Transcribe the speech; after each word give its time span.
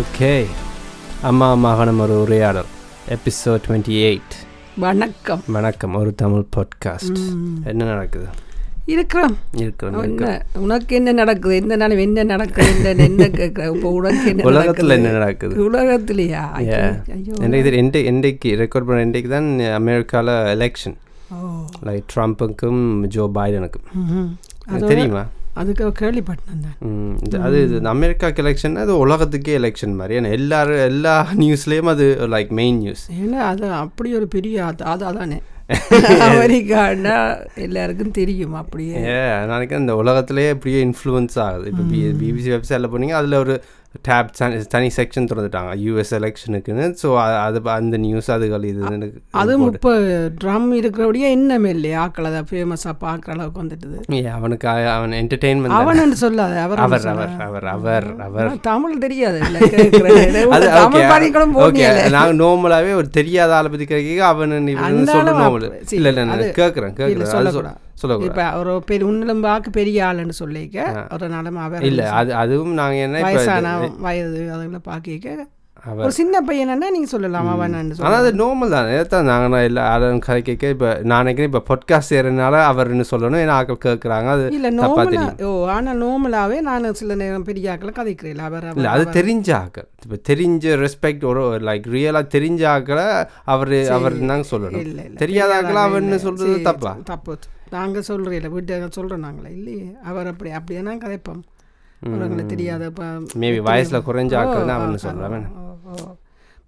Okay 0.00 0.46
அம்மா 1.22 1.54
மகனம் 1.54 2.00
ஒரு 2.00 2.20
உரையாடல். 2.20 2.68
எபிசோட் 3.08 3.60
டுவெண்ட்டி 3.66 3.94
எயிட் 4.08 4.34
வணக்கம். 4.76 5.42
வணக்கம். 5.46 5.94
ஒரு 5.94 6.14
தமிழ் 6.14 6.44
பாட்காஸ்ட். 6.56 7.18
என்ன 7.64 7.84
நடக்குது? 7.84 8.26
இருக்கிறோம். 8.84 9.36
இருக்கிறோம். 9.56 10.02
என்ன? 10.02 10.44
உனக்கு 10.54 10.96
என்ன 10.96 11.12
நடக்குது? 11.12 11.56
எந்த 11.56 11.76
நாளும் 11.76 11.98
என்ன 11.98 12.22
நடக்குது? 12.22 12.88
என்ன 12.88 13.02
என்ன 13.02 13.26
கேட்குற? 13.26 13.74
இப்போ 13.74 13.90
உனக்கு 13.90 14.28
என்ன 14.28 14.42
உலகத்தில் 14.42 14.88
என்ன 14.88 15.08
நடக்குது? 15.08 15.72
உலகத்திலேயா? 15.72 16.44
இது 17.54 17.70
எண்டை 17.70 18.00
எண்டைக்கு 18.12 18.54
ரெக்கார்ட் 18.62 18.88
பண்ண 18.90 19.04
எண்டைக்கு 19.04 19.28
தான் 19.28 19.58
அமெரிக்காவில் 19.74 20.32
எலெக்ஷன் 20.56 20.96
லைக் 21.84 22.06
ட்ரம்ப்புக்கும் 22.14 23.06
ஜோ 23.06 23.30
பைடனுக்கும் 23.34 24.86
தெரியுமா? 24.86 25.26
அதுக்கு 25.54 25.92
கேள்விப்பட்டேன் 26.00 26.64
தான் 26.66 26.76
இந்த 27.24 27.36
அது 27.46 27.62
இது 27.62 27.76
இந்த 27.76 27.90
அமெரிக்காக்கு 27.90 28.42
எலெக்ஷன் 28.44 28.76
அது 28.82 28.92
உலகத்துக்கே 28.96 29.54
எலெக்ஷன் 29.60 29.94
மாதிரி. 29.94 30.16
ஏன்னா 30.18 30.30
எல்லாரும் 30.30 30.82
எல்லா 30.90 31.14
நியூஸ்லேயும் 31.42 31.90
அது 31.94 32.06
லைக் 32.34 32.50
மெயின் 32.50 32.78
நியூஸ் 32.78 33.04
ஏன்னா 33.20 33.40
அது 33.52 33.66
அப்படி 33.84 34.14
ஒரு 34.14 34.28
பெரிய 34.28 34.64
அது 34.64 34.84
அது 34.84 35.04
அதானே. 35.04 35.40
அமெரிக்கான்னா 36.28 37.16
எல்லாருக்கும் 37.56 38.10
தெரியும் 38.10 38.54
அப்படியே. 38.54 38.94
ஏ 39.08 39.18
நாளைக்கு 39.46 39.74
அந்த 39.74 39.94
உலகத்திலேயே 39.96 40.48
அப்படியே 40.48 40.78
இன்ஃப்ளூயன்ஸ் 40.86 41.36
ஆகுது. 41.38 41.66
இப்போ 41.72 41.82
பி 41.82 41.98
பிபிசி 42.20 42.50
வெப்சைட்டில் 42.54 42.92
போனீங்க 42.94 43.10
அதில் 43.10 43.32
ஒரு 43.34 43.54
டேப் 44.02 44.28
தனி 44.68 44.88
செக்ஷன் 44.96 45.26
திறந்துட்டாங்க. 45.30 45.70
யூஎஸ் 45.84 46.12
எலெக்ஷனுக்குன்னு 46.18 46.84
ஸோ 47.02 47.08
அது 47.44 47.60
அந்த 47.70 47.96
நியூஸ் 47.96 48.30
அதுகள் 48.30 48.64
இது 48.64 49.08
அதுவும் 49.30 49.72
இப்போ 49.72 49.92
ட்ரம் 50.44 50.68
இருக்கிறபடியே 50.74 51.28
என்னமே 51.36 51.66
இல்லையா. 51.66 51.98
ஆக்கள் 52.04 52.28
அதை 52.30 52.42
ஃபேமஸாக 52.50 52.94
பார்க்குற 53.00 53.34
அளவுக்கு 53.36 53.62
வந்துட்டுது. 53.62 53.98
அவனுக்கு 54.28 54.68
அவன் 54.68 55.16
என்டர்டெயின்மெண்ட் 55.22 55.76
அவன் 55.80 56.14
சொல்லாத. 56.14 56.60
அவர் 56.60 56.78
அவர் 56.78 57.08
அவர் 57.08 57.36
அவர் 57.46 57.68
அவர் 57.74 58.08
அவர். 58.20 58.54
தமிழ் 58.60 58.98
தெரியாது. 58.98 59.40
அது 60.54 60.66
நாங்கள் 62.10 62.40
நார்மலாகவே 62.44 62.94
ஒரு 62.94 63.10
தெரியாத 63.10 63.56
ஆளை 63.56 63.70
பற்றி 63.70 63.86
கேட்க 63.86 64.26
அவன் 64.26 64.56
சரி, 65.10 65.96
இல்லை 65.96 66.10
இல்லை 66.12 66.50
கேட்குறேன் 66.62 66.96
கேட்குறேன் 67.00 67.34
சொல்லக்கூடாது. 67.36 67.78
இப்ப 68.28 68.48
ஒரு 68.60 68.74
பெரிய 68.82 69.08
உன்னிலும் 69.08 69.44
பெரிய 69.72 70.08
ஆளுன்னு 70.08 70.40
சொல்லிக்க 70.42 70.78
ஒரு 71.12 71.28
நிலம 71.28 71.62
அவர் 71.62 71.88
இல்லை 71.90 72.08
அது 72.18 72.34
அதுவும் 72.42 72.76
நாங்கள் 72.80 73.06
என்ன 73.06 73.24
வயசான 73.28 73.76
வயது 74.00 74.42
அதுகளை 74.56 74.82
பார்க்க 74.90 75.48
ஒரு 76.00 76.12
சின்ன 76.12 76.40
பையனா 76.48 76.88
நீங்க 76.94 77.08
சொல்லலாம் 77.12 77.46
அவன் 77.52 77.74
ஆனால் 77.76 78.16
அது 78.16 78.30
நார்மல் 78.40 78.72
தான். 78.72 78.88
தான் 79.04 79.28
நாங்கள் 79.30 79.64
எல்லா 79.68 79.82
யாரும் 79.86 80.20
கதை 80.26 80.40
கேட்க 80.42 80.72
இப்போ 80.74 80.88
நான் 81.02 81.22
நினைக்கிறேன் 81.22 81.50
இப்போ 81.50 81.62
பொட்காஸ்ட் 81.68 82.10
செய்கிறதுனால 82.10 82.58
அவர்னு 82.70 83.06
சொல்லணும் 83.10 83.42
ஏன்னா 83.44 83.54
ஆக்கள் 83.60 83.80
கேட்குறாங்க 83.86 84.28
அது 84.34 84.44
இல்ல 84.56 84.70
தெரியும் 84.98 85.38
ஓ 85.46 85.52
ஆனா 85.66 85.92
நோமலாவே 86.02 86.58
நான் 86.60 86.88
சில 86.92 87.14
நேரம் 87.14 87.46
பெரிய 87.48 87.70
ஆக்களை 87.74 87.92
கதைக்கிறேன் 87.92 88.42
அவர் 88.48 88.66
இல்லை 88.72 88.90
அது 88.96 89.06
தெரிஞ்ச 89.18 89.48
ஆக்கள். 89.60 89.88
இப்போ 90.04 90.18
தெரிஞ்ச 90.30 90.76
ரெஸ்பெக்ட் 90.84 91.24
ஒரு 91.24 91.44
லைக் 91.60 91.88
ரியலாக 91.94 92.32
தெரிஞ்ச 92.36 92.62
ஆக்களை 92.74 93.06
அவர் 93.46 93.74
அவர் 93.96 94.18
தாங்க 94.24 94.46
சொல்லணும். 94.52 94.82
இல்ல 94.84 95.00
இல்ல 95.02 95.18
தெரியாத 95.24 95.54
ஆக்களை 95.58 95.82
அவர்னு 95.88 96.18
சொல்கிறது 96.18 96.58
தப்பா 96.62 96.92
தப்பு. 97.04 97.36
நாங்க 97.72 98.00
சொல்றீங்கள 98.08 98.48
வீட்டு 98.50 98.90
சொல்றோம் 98.98 99.24
நாங்களே? 99.26 99.50
இல்லையே. 99.58 99.88
அவர் 100.04 100.30
அப்படி 100.32 100.50
அப்படியே 100.58 100.82
நான் 100.82 101.04
கதைப்போம் 101.04 101.42
அவங்களை 102.16 102.44
தெரியாத 102.46 102.84
மேபி 103.40 103.60
வயசில் 103.64 104.06
குறைஞ்ச 104.06 104.32
ஆக்கள் 104.40 104.68
தான் 104.68 104.78
அவர்னு 104.78 105.04
சொல்கிறேன். 105.04 105.46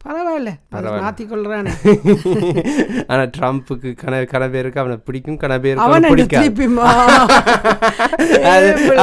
பரவாயில்ல. 0.00 0.50
அதை 0.76 0.88
மாத்திக்கொள்றானே. 1.02 1.72
ஆனால் 3.10 3.28
ட்ரம்ப்புக்கு 3.36 3.90
கன 4.00 4.22
கன 4.32 4.48
பேருக்கு 4.50 4.80
அவனை 4.82 4.96
பிடிக்கும் 5.06 5.38
கன 5.42 5.58
பேருக்கு 5.60 5.84
அவன் 5.86 6.06
அவனை 6.06 6.40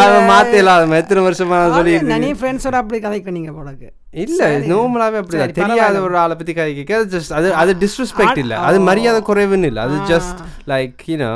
அவன் 0.01 0.27
மாற்றலாம் 0.31 0.79
அவன் 0.79 0.99
எத்தனை 1.01 1.23
வருஷமா 1.27 1.59
சொல்லி 1.77 1.93
நானே 2.11 2.31
ஃப்ரெண்ட்ஸோட 2.39 2.77
அப்படி 2.81 2.99
கதைக்க 3.05 3.37
நீங்க 3.37 3.51
போலக்கு. 3.51 3.89
இல்ல 4.13 4.43
நார்மலாவே 4.69 5.17
அப்படிதான். 5.19 5.41
சரி, 5.43 5.55
தெரியாத 5.59 5.97
ஒரு 6.01 6.15
ஆளை 6.17 6.35
பத்தி 6.35 6.53
கதை 6.53 6.71
கேட்க 6.75 6.93
அது 6.97 7.09
just 7.15 7.31
அது 7.39 7.49
அது 7.55 7.71
டிஸ்ரெஸ்பெக்ட் 7.83 8.39
இல்ல. 8.43 8.53
அது 8.67 8.77
மரியாதை 8.87 9.19
குறைவுன்னு 9.27 9.67
இல்ல. 9.71 9.81
அது 9.81 9.97
ஜஸ்ட் 10.11 10.39
லைக் 10.71 11.03
யூனோ 11.09 11.27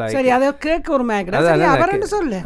லைக் 0.00 0.14
சரி 0.16 0.30
அதை 0.36 0.48
ஒரு 0.96 1.04
அதான், 1.40 1.64
அவர்னு 1.72 2.10
சொல்லு. 2.14 2.38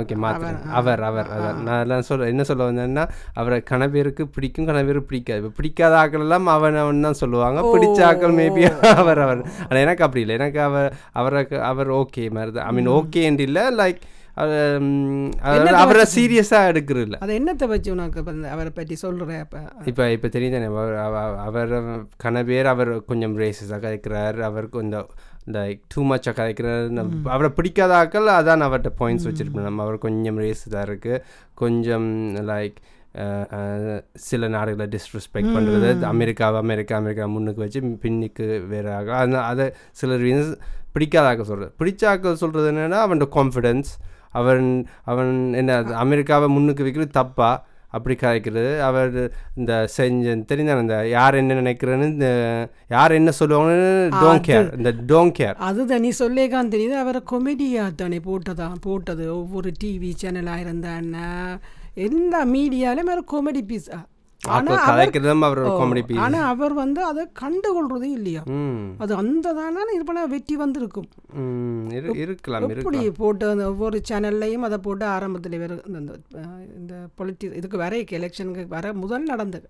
ஓகே 0.00 0.16
மாத்துறேன். 0.24 0.56
அவர் 0.80 1.02
அவர் 1.10 1.28
அதான். 1.36 1.60
நான் 1.66 1.82
எல்லாம் 1.84 2.06
சொல்ல 2.08 2.30
என்ன 2.32 2.46
சொல்ல 2.50 2.70
வந்தேன்னா 2.70 3.04
அவரை 3.34 3.62
கன 3.72 3.90
பேருக்கு 3.90 4.26
பிடிக்கும் 4.36 4.68
கன 4.70 4.84
பேருக்கு 4.88 5.10
பிடிக்காது. 5.12 5.40
இப்போ 5.42 5.52
பிடிக்காத 5.60 5.94
ஆக்கள் 6.02 6.26
எல்லாம் 6.26 6.46
அவன் 6.56 6.80
அவன் 6.84 7.06
தான் 7.08 7.20
சொல்லுவாங்க. 7.22 7.60
பிடிச்ச 7.74 8.00
ஆக்கள் 8.10 8.36
மேபி 8.40 8.64
அவர் 9.02 9.22
அவர். 9.26 9.42
ஆனால் 9.62 9.84
எனக்கு 9.84 10.04
அப்படி 10.08 10.24
இல்லை. 10.26 10.36
எனக்கு 10.40 10.60
அவர் 10.68 10.90
அவரை 11.20 11.42
அவர் 11.72 11.92
ஓகே 12.02 12.26
மாதிரி 12.38 12.52
தான். 12.52 12.66
ஐ 12.66 12.74
மீன் 12.78 12.92
ஓகேன்ட்டு 12.98 13.48
இல்லை 13.50 13.64
லைக் 13.82 14.02
அவரை 14.36 16.04
சீரியஸாக 16.14 16.70
எடுக்கிறது 16.70 17.00
இல்லை 17.00 17.18
அதை 17.20 17.32
என்னத்தை 17.38 17.66
வச்சு 17.66 17.92
உனக்கு 17.92 18.18
இப்ப 18.18 18.48
அவரை 18.48 18.70
பற்றி 18.70 18.96
சொல்ற 19.02 19.38
அப்ப? 19.40 19.60
இப்போ 19.84 20.10
இப்போ 20.10 20.28
தெரியும் 20.28 20.52
தானே 20.52 20.64
அவர் 20.72 20.94
அவ- 20.96 21.38
அவர் 21.42 21.72
கன 22.24 22.44
பேர் 22.44 22.66
அவர் 22.66 23.04
கொஞ்சம் 23.04 23.38
ரேசஸாக 23.38 23.80
கதைக்கிறார். 23.80 24.38
அவர் 24.40 24.68
கொஞ்சம் 24.68 25.08
லைக் 25.50 25.80
டூ 25.88 26.02
மச்சாக 26.04 26.34
கதைக்கிறார். 26.38 26.86
அவரை 27.28 27.50
பிடிக்காத 27.50 27.94
ஆக்கள் 27.96 28.28
அதான் 28.34 28.66
அவர்கிட்ட 28.66 28.92
பாயிண்ட்ஸ் 28.98 29.28
வச்சிருப்போம் 29.28 29.62
நம்ம 29.62 29.82
அவர் 29.82 29.98
கொஞ்சம் 29.98 30.38
ரேஸஸாக 30.38 30.84
இருக்குது 30.84 31.22
கொஞ்சம் 31.54 32.08
லைக் 32.46 32.78
சில 34.22 34.48
நாடுகளை 34.48 34.86
டிஸ்ரெஸ்பெக்ட் 34.86 35.54
பண்ணுறது 35.54 35.90
அமெரிக்காவை 36.06 36.58
அமெரிக்கா 36.60 36.96
அமெரிக்கா 36.96 37.26
முன்னுக்கு 37.26 37.60
வச்சு 37.60 37.80
பின்னுக்கு 38.02 38.46
வேற 38.66 38.96
ஆக. 38.96 39.14
அது 39.14 39.38
அதை 39.42 39.66
சில 39.92 40.16
ரீசன்ஸ் 40.16 40.52
பிடிக்காத 40.92 41.26
ஆக்கள் 41.30 41.42
சொல்கிறது 41.42 41.74
பிடிச்ச 41.78 42.02
ஆக்கள் 42.08 42.32
சொல்கிறது 42.34 42.72
என்னென்னா 42.72 43.00
அவனோட 43.04 43.28
கான்ஃபிடென்ஸ் 43.34 43.90
அவன் 44.40 44.66
அவன் 45.04 45.32
என்ன 45.54 45.72
அமெரிக்காவை 46.04 46.48
முன்னுக்கு 46.48 46.86
வைக்கிறது 46.86 47.18
தப்பா? 47.20 47.50
அப்படி 47.96 48.14
கதைக்கிறது. 48.20 48.80
அவர் 48.80 49.12
இந்த 49.56 49.72
செஞ்ச 49.86 50.34
தெரிந்தான 50.48 50.82
இந்த 50.84 50.96
யார் 51.08 51.34
என்ன 51.34 51.54
நினைக்கிறேன்னு 51.60 52.08
இந்த 52.14 52.28
யார் 52.88 53.12
என்ன 53.12 53.30
சொல்லுவாங்கன்னு 53.40 53.92
டோன் 54.22 54.42
கேர் 54.48 54.68
இந்த 54.76 54.90
டோன் 55.10 55.30
கேர் 55.38 55.56
அதுதான் 55.68 56.00
நீ 56.00 56.10
சொல்லேக்கான் 56.18 56.72
தெரியுது. 56.74 56.96
அவரை 57.02 57.22
கொமெடியா 57.32 57.84
தானே 57.94 58.18
போட்டதா? 58.28 58.68
போட்டது 58.80 59.26
ஒவ்வொரு 59.36 59.72
டிவி 59.82 60.10
சேனலாக 60.22 60.64
இருந்தான்னா 60.66 61.28
எல்லா 62.06 62.42
மீடியாலையும் 62.54 63.10
அவர் 63.10 63.30
கொமெடி 63.32 63.62
பீஸ் 63.66 63.88
ஆனா 66.24 66.40
அவர் 66.44 66.72
வந்து 66.72 67.04
அதை 67.04 67.22
கண்டுகொள்றதே 67.40 68.10
இல்லையா? 68.18 68.42
அது 68.98 69.14
அந்த 69.14 69.52
தானே 69.52 69.94
இது 69.94 70.04
பண்ண 70.04 70.26
வெற்றி 70.26 70.56
வந்திருக்கும். 70.56 71.08
இருக்கலாம் 72.24 72.66
எப்படி 72.76 72.98
போட்டு 73.20 73.50
அந்த 73.50 73.66
ஒவ்வொரு 73.66 74.00
சேனல்லையும் 74.10 74.66
அதை 74.68 74.78
போட்டு 74.78 75.04
ஆரம்பத்தில் 75.06 75.58
வேறு 75.58 75.78
இந்த 76.78 76.94
பொலிட்டி 77.20 77.54
இதுக்கு 77.54 77.78
வர 77.78 77.96
எலெக்ஷனுக்கு 78.18 78.66
வர 78.68 78.92
முதல் 78.94 79.22
நடந்தது. 79.22 79.68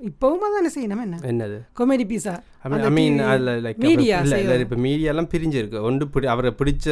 இப்பவும் 0.00 0.44
அதானே 0.46 0.70
செய்யணும். 0.74 1.00
என்ன? 1.04 1.16
என்னது? 1.30 1.56
கொமெடி 1.78 2.04
பீஸா 2.10 2.34
ஐ 2.78 2.90
மீன் 2.96 3.16
அதில் 3.28 3.50
லைக் 3.64 3.80
media 3.86 4.16
இல்லை 4.24 4.38
இல்லை 4.42 4.56
இப்போ 4.64 4.76
மீடியாலாம் 4.84 5.28
பிரிஞ்சிருக்கு. 5.32 5.78
ஒன்று 5.88 6.04
பிடி 6.14 6.26
அவரை 6.34 6.50
பிடிச்ச 6.60 6.86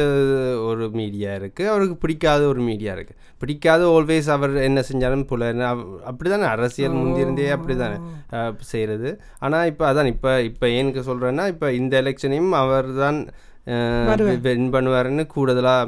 ஒரு 0.67 0.85
மீடியா 0.97 1.31
இருக்குது 1.39 1.69
அவருக்கு 1.73 1.95
பிடிக்காத 2.03 2.41
ஒரு 2.53 2.61
மீடியா 2.69 2.93
இருக்குது 2.97 3.19
பிடிக்காத 3.41 3.85
ஆல்வேஸ் 3.93 4.29
அவர் 4.35 4.53
என்ன 4.67 4.83
செஞ்சாலும் 4.89 5.25
புல 5.31 5.49
அப்படி 6.11 6.29
தானே 6.29 6.47
அரசியல் 6.53 6.99
முந்திருந்தே 6.99 7.49
அப்படி 7.57 7.75
தானே 7.83 7.97
செய்கிறது 8.71 9.11
ஆனால் 9.39 9.69
இப்போ 9.73 9.85
அதான் 9.91 10.11
இப்போ 10.13 10.33
இப்போ 10.49 10.67
ஏனுக்கு 10.79 11.03
சொல்கிறேன்னா 11.09 11.45
இப்போ 11.53 11.69
இந்த 11.81 11.95
எலெக்ஷனையும் 12.03 12.53
அவர் 12.63 12.89
தான் 13.03 13.19
வின் 14.45 14.69
பண்ணுவாருன்னு 14.73 15.23
கூடுதலாக 15.27 15.81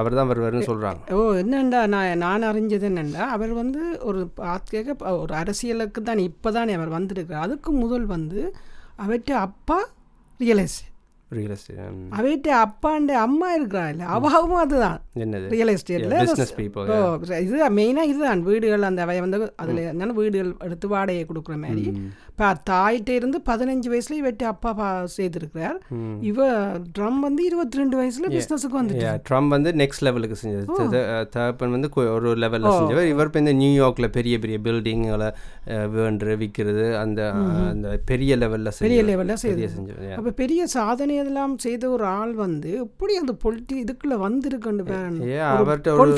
அவர் 0.00 0.18
தான் 0.20 0.30
வருவாருன்னு 0.30 0.68
சொல்கிறாங்க 0.70 1.02
ஓ 1.16 1.20
என்னண்டா 1.42 1.80
நான் 1.86 2.18
நான் 2.18 2.48
அறிஞ்சது 2.50 2.88
என்னண்டா 2.90 3.26
அவர் 3.36 3.52
வந்து 3.52 3.82
ஒரு 4.00 4.22
பார்த்துக்க 4.40 5.14
ஒரு 5.22 5.34
அரசியலுக்கு 5.34 6.02
தான் 6.02 6.26
இப்போ 6.28 6.50
தானே 6.50 6.74
அவர் 6.74 6.96
வந்திருக்கிறார். 6.98 7.46
அதுக்கு 7.46 7.72
முதல் 7.84 8.06
வந்து 8.06 8.40
அவர்கிட்ட 9.04 9.32
அப்பா 9.46 9.78
ரியல் 10.40 10.62
எஸ்டேட் 10.64 10.92
ரியல் 11.30 11.52
எஸ்டேட் 11.54 11.78
அவர்கிட்ட 12.16 12.48
அப்பாண்ட 12.64 13.12
அம்மா 13.26 13.48
இருக்கிறா 13.56 13.84
இல்லை? 13.92 14.06
அவாவும் 14.16 14.60
அதுதான். 14.64 14.98
என்னது? 15.24 15.46
ரியல் 15.54 15.72
எஸ்டேட்டில் 15.72 17.40
இது 17.46 17.56
மெயினாக 17.78 18.10
இதுதான். 18.10 18.42
வீடுகள் 18.48 18.88
அந்த 18.90 19.04
வந்து 19.06 19.40
அதில் 19.62 19.80
என்னென்ன 19.92 20.16
வீடுகள் 20.20 20.52
எடுத்து 20.66 20.88
வாடகை 20.88 21.24
கொடுக்குற 21.30 21.56
மாதிரி. 21.64 21.86
இப்போ 22.36 22.48
தாயிட்ட 22.70 23.10
இருந்து 23.18 23.38
பதினஞ்சு 23.46 23.88
வயசுல 23.90 24.14
இவற்றை 24.22 24.46
அப்பா 24.50 24.88
செய்திருக்கிறார். 25.14 25.76
இவ 26.30 26.48
ட்ரம் 26.96 27.20
வந்து 27.26 27.42
இருபத்தி 27.48 27.78
ரெண்டு 27.80 27.96
வயசுல 28.00 28.26
பிஸ்னஸுக்கு 28.34 28.76
வந்துட்டு 28.78 29.12
ட்ரம்ப் 29.28 29.52
வந்து 29.54 29.70
நெக்ஸ்ட் 29.80 30.04
லெவலுக்கு 30.06 30.36
செஞ்சது. 30.40 30.98
தகப்பன் 31.36 31.72
வந்து 31.74 31.88
ஒரு 32.16 32.32
லெவலில் 32.44 32.74
செஞ்சவர். 32.80 33.08
இவர் 33.12 33.28
இப்போ 33.30 33.40
இந்த 33.44 33.54
நியூயார்க்கில் 33.60 34.08
பெரிய 34.18 34.34
பெரிய 34.42 34.58
பில்டிங்களை 34.66 35.28
வேண்டு 35.94 36.36
விற்கிறது 36.42 36.84
அந்த 37.04 37.30
அந்த 37.70 37.94
பெரிய 38.10 38.36
லெவலில் 38.42 38.72
பெரிய 38.84 39.00
லெவலில் 39.10 39.40
செய்து 39.44 39.70
செஞ்சவர். 39.76 40.12
அப்போ 40.18 40.34
பெரிய 40.42 40.66
சாதனை 40.76 41.16
எல்லாம் 41.24 41.56
செய்த 41.66 41.88
ஒரு 41.96 42.06
ஆள் 42.18 42.34
வந்து 42.44 42.70
எப்படி 42.84 43.16
அந்த 43.22 43.36
பொலிட்டி 43.46 43.78
இதுக்குள்ள 43.84 44.20
வந்திருக்குன்னு 44.26 44.86
அவர்கிட்ட 45.54 45.96
ஒரு 46.04 46.12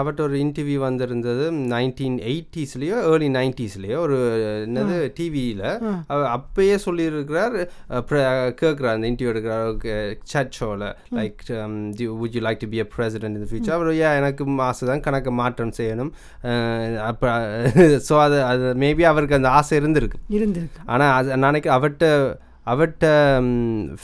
அவர்கிட்ட 0.00 0.26
ஒரு 0.28 0.42
இன்டர்வியூ 0.46 0.80
வந்திருந்தது 0.88 1.46
நைன்டீன் 1.76 2.18
எயிட்டிஸ்லேயோ 2.32 2.98
ஏர்லி 3.12 3.30
நைன்டிஸ்லேயோ 3.38 4.00
ஒரு 4.08 4.20
என்னது 4.66 4.98
டிவி 5.16 5.34
டிவியில் 5.36 5.64
அப்பயே 6.36 6.76
சொல்லியிருக்கிறார் 6.84 7.56
கேட்குறார் 8.60 8.94
அந்த 8.96 9.08
இன்டர்வியூ 9.10 9.32
எடுக்கிறார் 9.32 9.66
சட் 10.32 10.54
ஷோவில் 10.58 10.86
like 11.18 11.42
would 12.20 12.36
you 12.38 12.42
like 12.46 12.62
to 12.64 12.70
be 12.74 12.80
a 12.84 12.86
president 12.96 13.38
இந்த 13.38 13.48
ஃபியூச்சர் 13.50 13.76
அவர் 13.78 13.90
ஏன் 14.06 14.16
எனக்கு 14.20 14.44
ஆசை 14.68 14.84
தான் 14.90 15.04
கணக்கு 15.06 15.32
மாற்றம் 15.42 15.76
செய்யணும். 15.80 16.12
அப்போ 17.10 17.26
ஸோ 18.08 18.14
அது 18.26 18.38
அது 18.50 18.74
மேபி 18.84 19.04
அவருக்கு 19.12 19.38
அந்த 19.40 19.52
ஆசை 19.58 19.74
இருந்திருக்கு. 19.80 20.20
இருந்திருக்கு. 20.38 20.82
ஆனால் 20.94 21.14
அது 21.18 21.38
நினைக்க 21.46 21.76
அவர்கிட்ட 21.78 22.06
அவர்கிட்ட 22.72 23.08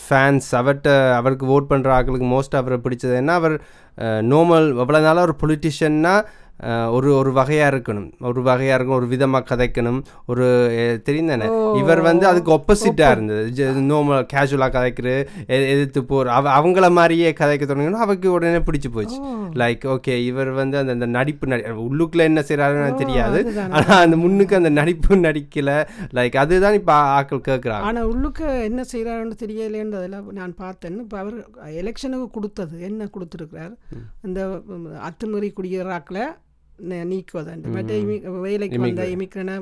ஃபேன்ஸ் 0.03 0.49
அவர்கிட்ட 0.59 0.91
அவருக்கு 1.21 1.47
ஓட் 1.55 1.71
பண்ணுற 1.71 1.91
ஆட்களுக்கு 1.97 2.29
மோஸ்ட் 2.35 2.61
அவரை 2.61 2.79
பிடிச்சது 2.85 3.15
என்ன? 3.23 3.33
அவர் 3.41 3.55
நார்மல் 4.33 4.67
அவ்வளோ 4.83 5.01
நாளாக 5.07 5.27
ஒரு 5.29 5.35
பொலிட்டிஷியன்னா 5.41 6.13
ஒரு 6.97 7.09
ஒரு 7.21 7.31
வகையாக 7.39 7.71
இருக்கணும். 7.73 8.09
ஒரு 8.31 8.41
வகையாக 8.49 8.77
இருக்கணும் 8.77 8.99
ஒரு 9.01 9.09
விதமாக 9.13 9.49
கதைக்கணும். 9.51 10.01
ஒரு 10.33 10.47
தெரியும் 11.07 11.31
தானே 11.33 11.49
இவர் 11.81 12.03
வந்து 12.11 12.27
அதுக்கு 12.31 12.53
ஒப்போசிட்டாக 12.59 13.15
இருந்தது. 13.17 13.45
நார்மல் 13.91 14.27
கேஷுவலாக 14.33 14.73
கதைக்கிற 14.77 15.09
எதிர்த்து 15.73 16.03
போகிற 16.11 16.35
அவ 16.39 16.51
அவங்கள 16.59 16.91
மாதிரியே 16.99 17.31
கதைக்க 17.41 17.63
தொடங்கணும் 17.71 18.05
அவருக்கு 18.07 18.29
உடனே 18.37 18.63
பிடிச்சி 18.69 18.91
போச்சு. 18.97 19.19
லைக் 19.63 19.87
ஓகே 19.95 20.17
இவர் 20.31 20.51
வந்து 20.61 20.79
அந்த 20.83 20.93
அந்த 20.99 21.09
நடிப்பு 21.19 21.51
நடி 21.53 21.65
உள்ளுக்குள்ள 21.87 22.29
என்ன 22.31 22.41
செய்கிறாருன்னு 22.49 23.01
தெரியாது. 23.03 23.41
ஆனால் 23.77 24.03
அந்த 24.05 24.19
முன்னுக்கு 24.25 24.61
அந்த 24.61 24.73
நடிப்பு 24.81 25.21
நடிக்கல. 25.27 25.71
லைக் 26.19 26.37
அதுதான் 26.45 26.79
இப்போ 26.81 26.95
ஆக்கள் 27.19 27.47
கேட்குறாங்க 27.51 27.89
ஆனால் 27.91 28.09
உள்ளுக்கு 28.13 28.47
என்ன 28.69 28.85
செய்கிறாருன்னு 28.93 29.37
தெரியலேன்னு 29.45 29.99
அதில் 30.01 30.31
நான் 30.41 30.55
பார்த்தேன். 30.63 31.01
இப்போ 31.05 31.19
அவர் 31.25 31.37
எலெக்ஷனுக்கு 31.83 32.29
கொடுத்தது. 32.39 32.77
என்ன 32.91 33.09
கொடுத்துருக்கிறார்? 33.17 33.75
அந்த 34.27 34.41
அத்துமீறி 35.09 35.51
குடியேறாக்கில் 35.59 36.23
நீக்குவதண்டு 37.05 37.69
மற்ற 37.69 37.97
வேலைக்கு 38.41 38.79
வந்த 38.79 39.05
இமிக்ரனை 39.13 39.55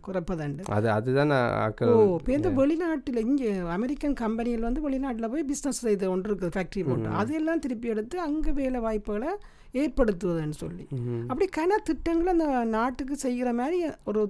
குறைப்பதண்டு 0.00 0.62
அது 0.70 0.88
அதுதான் 0.90 1.34
ஓ 1.88 1.98
இப்போ 2.28 2.50
வெளிநாட்டில் 2.56 3.20
இங்கே 3.24 3.50
அமெரிக்கன் 3.76 4.16
கம்பெனியில் 4.16 4.66
வந்து 4.68 4.82
வெளிநாட்டில் 4.82 5.30
போய் 5.30 5.48
பிஸ்னஸ் 5.48 5.84
செய்து 5.86 6.10
ஒன்று 6.10 6.30
இருக்குது 6.30 6.54
ஃபேக்ட்ரி 6.56 6.84
போட்டு 6.84 7.14
அதெல்லாம் 7.16 7.58
திருப்பி 7.58 7.88
எடுத்து 7.88 8.18
அங்கே 8.20 8.52
வேலை 8.52 8.80
வாய்ப்புகளை 8.80 9.32
ஏற்படுத்துவதுன்னு 9.74 10.58
சொல்லி 10.58 10.84
அப்படி 11.28 11.46
கன 11.56 11.78
திட்டங்களை 11.84 12.32
அந்த 12.32 12.46
நாட்டுக்கு 12.70 13.16
செய்கிற 13.16 13.50
மாதிரி 13.52 13.78
ஒரு 14.04 14.20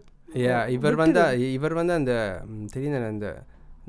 இவர் 0.68 0.96
வந்து 0.96 1.22
இவர் 1.50 1.74
வந்து 1.74 1.94
அந்த 1.94 2.14
தெரியுது 2.72 3.06
அந்த 3.06 3.28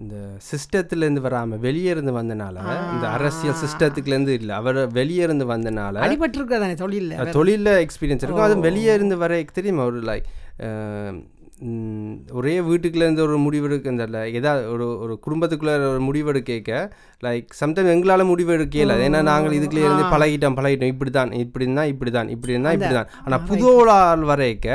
இந்த 0.01 0.15
சிஸ்டத்துலேருந்து 0.49 1.21
வராமல் 1.21 1.57
வெளியே 1.57 1.89
இருந்து 1.89 2.11
வந்தனால 2.11 2.55
இந்த 2.94 3.05
அரசியல் 3.09 3.55
சிஸ்டத்துக்குலேருந்து 3.63 4.33
இல்லை 4.39 4.55
அவர் 4.55 4.91
வெளியே 4.91 5.23
இருந்து 5.23 5.45
வந்தனால 5.51 6.03
அடிபட்டிருக்காதானே 6.05 6.73
தொழிலில்? 6.73 7.31
தொழிலில் 7.31 7.85
எக்ஸ்பீரியன்ஸ் 7.85 8.23
இருக்கும். 8.25 8.47
அது 8.49 8.59
வெளியே 8.59 8.94
இருந்து 8.94 9.17
வர 9.17 9.44
தெரியுமா? 9.53 9.85
ஒரு 9.85 10.01
லைக் 10.01 10.27
ஒரே 12.39 12.54
வீட்டுக்குள்ளேருந்து 12.68 13.24
ஒரு 13.25 13.36
முடிவெடுக்க 13.44 13.94
இந்த 13.94 14.06
ஏதாவது 14.39 14.63
ஒரு 14.74 14.88
ஒரு 15.04 15.13
குடும்பத்துக்குள்ளே 15.25 15.75
ஒரு 15.92 16.01
முடிவெடுக்க 16.07 16.81
லைக் 17.25 17.48
சம்டைம் 17.59 17.89
எங்களால் 17.94 18.30
முடிவெடுக்கல 18.31 18.98
ஏன்னா 19.06 19.21
நாங்கள் 19.30 19.56
இதுக்குள்ளே 19.57 19.86
இருந்து 19.86 20.06
பழகிட்டோம் 20.13 20.57
பழகிட்டோம். 20.59 20.92
இப்படி 20.94 21.12
தான் 21.18 21.31
இப்படி 21.44 21.65
இருந்தால் 21.68 21.89
இப்படி 21.94 22.12
தான் 22.18 22.30
இப்படி 22.36 22.54
இருந்தால் 22.56 22.77
இப்படி 22.77 22.95
தான் 22.98 23.09
ஆனால் 23.24 23.44
புது 23.50 23.71
ஆள் 23.95 24.25
வரைக்க 24.31 24.68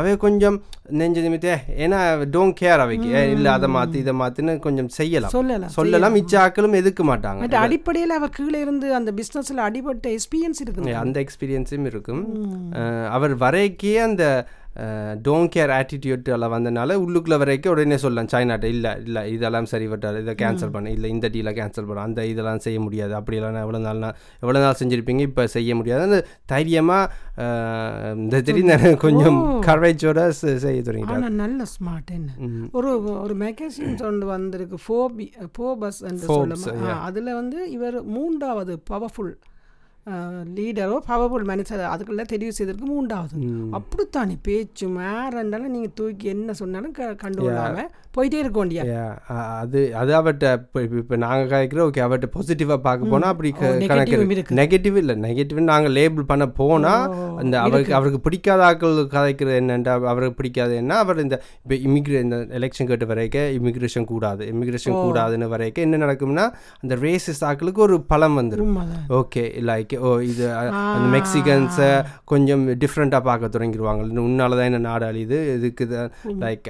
அவை 0.00 0.12
கொஞ்சம் 0.26 0.58
நெஞ்ச 1.00 1.24
நிமித்தே 1.24 1.56
ஏன்னா 1.84 1.98
டோன்ட் 2.36 2.56
கேர் 2.60 2.84
அவைக்கு. 2.84 3.08
இல்லை 3.34 3.50
அதை 3.56 3.70
மாற்றி 3.76 3.98
இதை 4.04 4.14
மாற்றின்னு 4.22 4.54
கொஞ்சம் 4.68 4.90
செய்யலாம். 4.98 5.34
சொல்லலாம் 5.36 5.74
சொல்லலாம் 5.78 6.16
மிச்ச 6.18 6.36
ஆக்களும் 6.44 6.78
எதுக்க 6.82 7.02
மாட்டாங்க. 7.10 7.50
அடிப்படையில் 7.64 8.16
அவர் 8.18 8.36
கீழே 8.38 8.60
இருந்து 8.66 8.88
அந்த 9.00 9.12
பிஸ்னஸில் 9.18 9.66
அடிபட்ட 9.66 10.08
எக்ஸ்பீரியன்ஸ் 10.18 10.62
இருக்கு 10.64 10.96
அந்த 11.02 11.18
எக்ஸ்பீரியன்ஸும் 11.26 11.90
இருக்கும். 11.92 12.22
அவர் 13.16 13.34
வரைக்கே 13.44 13.94
அந்த 14.08 14.24
டோன்ட் 15.26 15.52
கேர் 15.54 15.72
ஆட்டிடியூட்டில் 15.76 16.46
வந்தனால 16.54 16.96
உள்ளுக்குள்ள 17.04 17.36
வரைக்கும் 17.38 17.72
உடனே 17.72 17.96
சொல்லலாம் 18.02 18.30
சைனாட்ட 18.32 18.66
இல்லை 18.74 18.92
இல்லை 19.06 19.22
இதெல்லாம் 19.34 19.68
சரி 19.72 19.86
வட்டார் 19.92 20.20
இதை 20.20 20.34
கேன்சல் 20.42 20.72
பண்ண 20.74 20.90
இல்லை 20.96 21.10
இந்த 21.10 21.28
டீலை 21.34 21.52
கேன்சல் 21.58 21.88
பண்ண 21.88 22.06
அந்த 22.08 22.26
இதெல்லாம் 22.32 22.62
செய்ய 22.66 22.80
முடியாது 22.80 23.14
அப்படியெல்லாம் 23.14 23.60
எவ்வளோ 23.64 23.80
நாள் 23.86 24.02
எவ்வளோ 24.42 24.58
நாள் 24.64 24.78
செஞ்சுருப்பீங்க 24.80 25.24
இப்போ 25.28 25.46
செய்ய 25.56 25.74
முடியாது. 25.74 26.02
அந்த 26.08 26.20
தைரியமாக 26.54 28.14
இந்த 28.22 28.42
தெரிந்த 28.48 28.94
கொஞ்சம் 29.06 29.38
கரவேஜோட 29.68 30.28
செய்ய 30.64 30.78
தொடங்கிட்டாங்க 30.88 31.34
நல்ல 31.42 31.60
ஸ்மார்ட் 31.74 32.14
என்ன? 32.18 32.30
ஒரு 32.78 32.90
ஒரு 33.24 33.36
மெகசின்ஸ் 33.46 34.02
ஒன்று 34.10 34.26
வந்திருக்கு 34.36 34.78
ஃபோபி 34.86 35.28
ஃபோபஸ் 35.56 36.02
என்று 36.10 36.26
சொல்லுமா? 36.32 36.96
அதில் 37.08 37.36
வந்து 37.40 37.60
இவர் 37.76 37.98
மூன்றாவது 38.16 38.74
பவர்ஃபுல் 38.90 39.32
லீடரோ 40.56 40.96
பவர்ஃபுல் 41.08 41.46
மனுஷர் 41.50 41.84
அதுக்குள்ள 41.90 42.24
தெரிவு 42.30 42.52
செய்ததற்கு 42.52 42.88
மூன்றாவது. 42.88 43.34
அப்படித்தானே 43.78 44.36
பேச்சு 44.42 44.86
மேறண்டாலும் 44.94 45.74
நீங்கள் 45.74 45.94
தூக்கி 45.94 46.28
என்ன 46.28 46.54
சொன்னாலும் 46.58 46.92
க 46.92 47.14
கண்டு 47.22 47.40
கொள்ளாம 47.40 47.86
போயிட்டே 48.16 48.38
இருக்க 48.42 48.58
வேண்டிய 48.58 48.82
அது 49.58 49.80
அது 50.00 50.12
அவர்கிட்ட 50.18 50.46
இப்போ 50.56 50.80
இப்போ 51.00 51.16
நாங்கள் 51.24 51.50
கதைக்கிற 51.50 51.80
ஓகே 51.86 52.02
அவர்கிட்ட 52.04 52.28
பாசிட்டிவாக 52.34 52.80
பார்க்க 52.86 53.12
போனால் 53.12 53.32
அப்படி 53.32 53.50
கணக்கு 53.56 54.18
நெகட்டிவ் 54.60 54.96
இல்லை 55.02 55.16
நெகட்டிவ் 55.24 55.60
நாங்கள் 55.70 55.94
லேபிள் 55.98 56.28
பண்ண 56.30 56.46
போனால் 56.58 57.04
அந்த 57.40 57.54
அவருக்கு 57.60 57.94
அவருக்கு 57.94 58.20
பிடிக்காத 58.20 58.62
ஆக்கள் 58.68 58.96
கதைக்கிறது 59.14 59.58
என்னென்றா 59.60 59.94
அவருக்கு 60.10 60.38
பிடிக்காது 60.38 60.74
என்ன 60.82 60.98
அவர் 61.04 61.22
இந்த 61.24 61.38
இப்போ 61.62 61.76
இமிக்ரே 61.86 62.22
இந்த 62.26 62.38
எலெக்ஷன் 62.58 62.90
கேட்டு 62.90 63.10
வரைக்க 63.12 63.44
இமிக்ரேஷன் 63.58 64.08
கூடாது 64.12 64.44
இமிக்ரேஷன் 64.52 64.98
கூடாதுன்னு 65.00 65.48
வரைக்க 65.54 65.86
என்ன 65.86 66.02
நடக்கும்னா 66.04 66.46
அந்த 66.82 66.96
ரேசிஸ் 67.04 67.44
ஆக்களுக்கு 67.50 67.82
ஒரு 67.86 67.98
பலம் 68.08 68.38
வந்துடும் 68.38 68.74
ஓகே 69.18 69.44
லைக் 69.68 69.94
ஓ 70.06 70.10
இது 70.30 70.44
அந்த 70.62 71.06
மெக்சிகன்ஸை 71.16 71.90
கொஞ்சம் 72.32 72.64
டிஃப்ரெண்ட்டாக 72.82 73.22
பார்க்க 73.28 73.52
தொடங்கிடுவாங்க. 73.54 74.02
உன்னால 74.28 74.56
தான் 74.58 74.68
என்ன 74.70 74.80
நாடு 74.88 75.06
அழியுது? 75.10 75.38
இதுக்கு 75.56 75.84
லைக் 76.42 76.68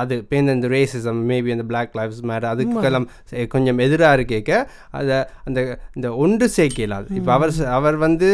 அது 0.00 0.18
இப்போ 0.22 0.40
இந்த 0.56 0.70
ரேசிசம் 0.76 1.20
மேபி 1.30 1.54
அந்த 1.56 1.66
பிளாக் 1.72 1.96
லைஃப்ஸ் 2.00 2.22
மேட்டர் 2.30 2.50
அதுக்கெல்லாம் 2.52 3.08
கொஞ்சம் 3.54 3.82
எதிராக 3.86 4.18
இருக்கேக்க 4.18 4.52
அதை 5.00 5.18
அந்த 5.48 5.60
இந்த 5.96 6.10
ஒன்று 6.24 6.48
சேர்க்கலாது 6.58 7.08
இப்போ 7.20 7.32
அவர் 7.38 7.52
அவர் 7.78 7.98
வந்து 8.06 8.30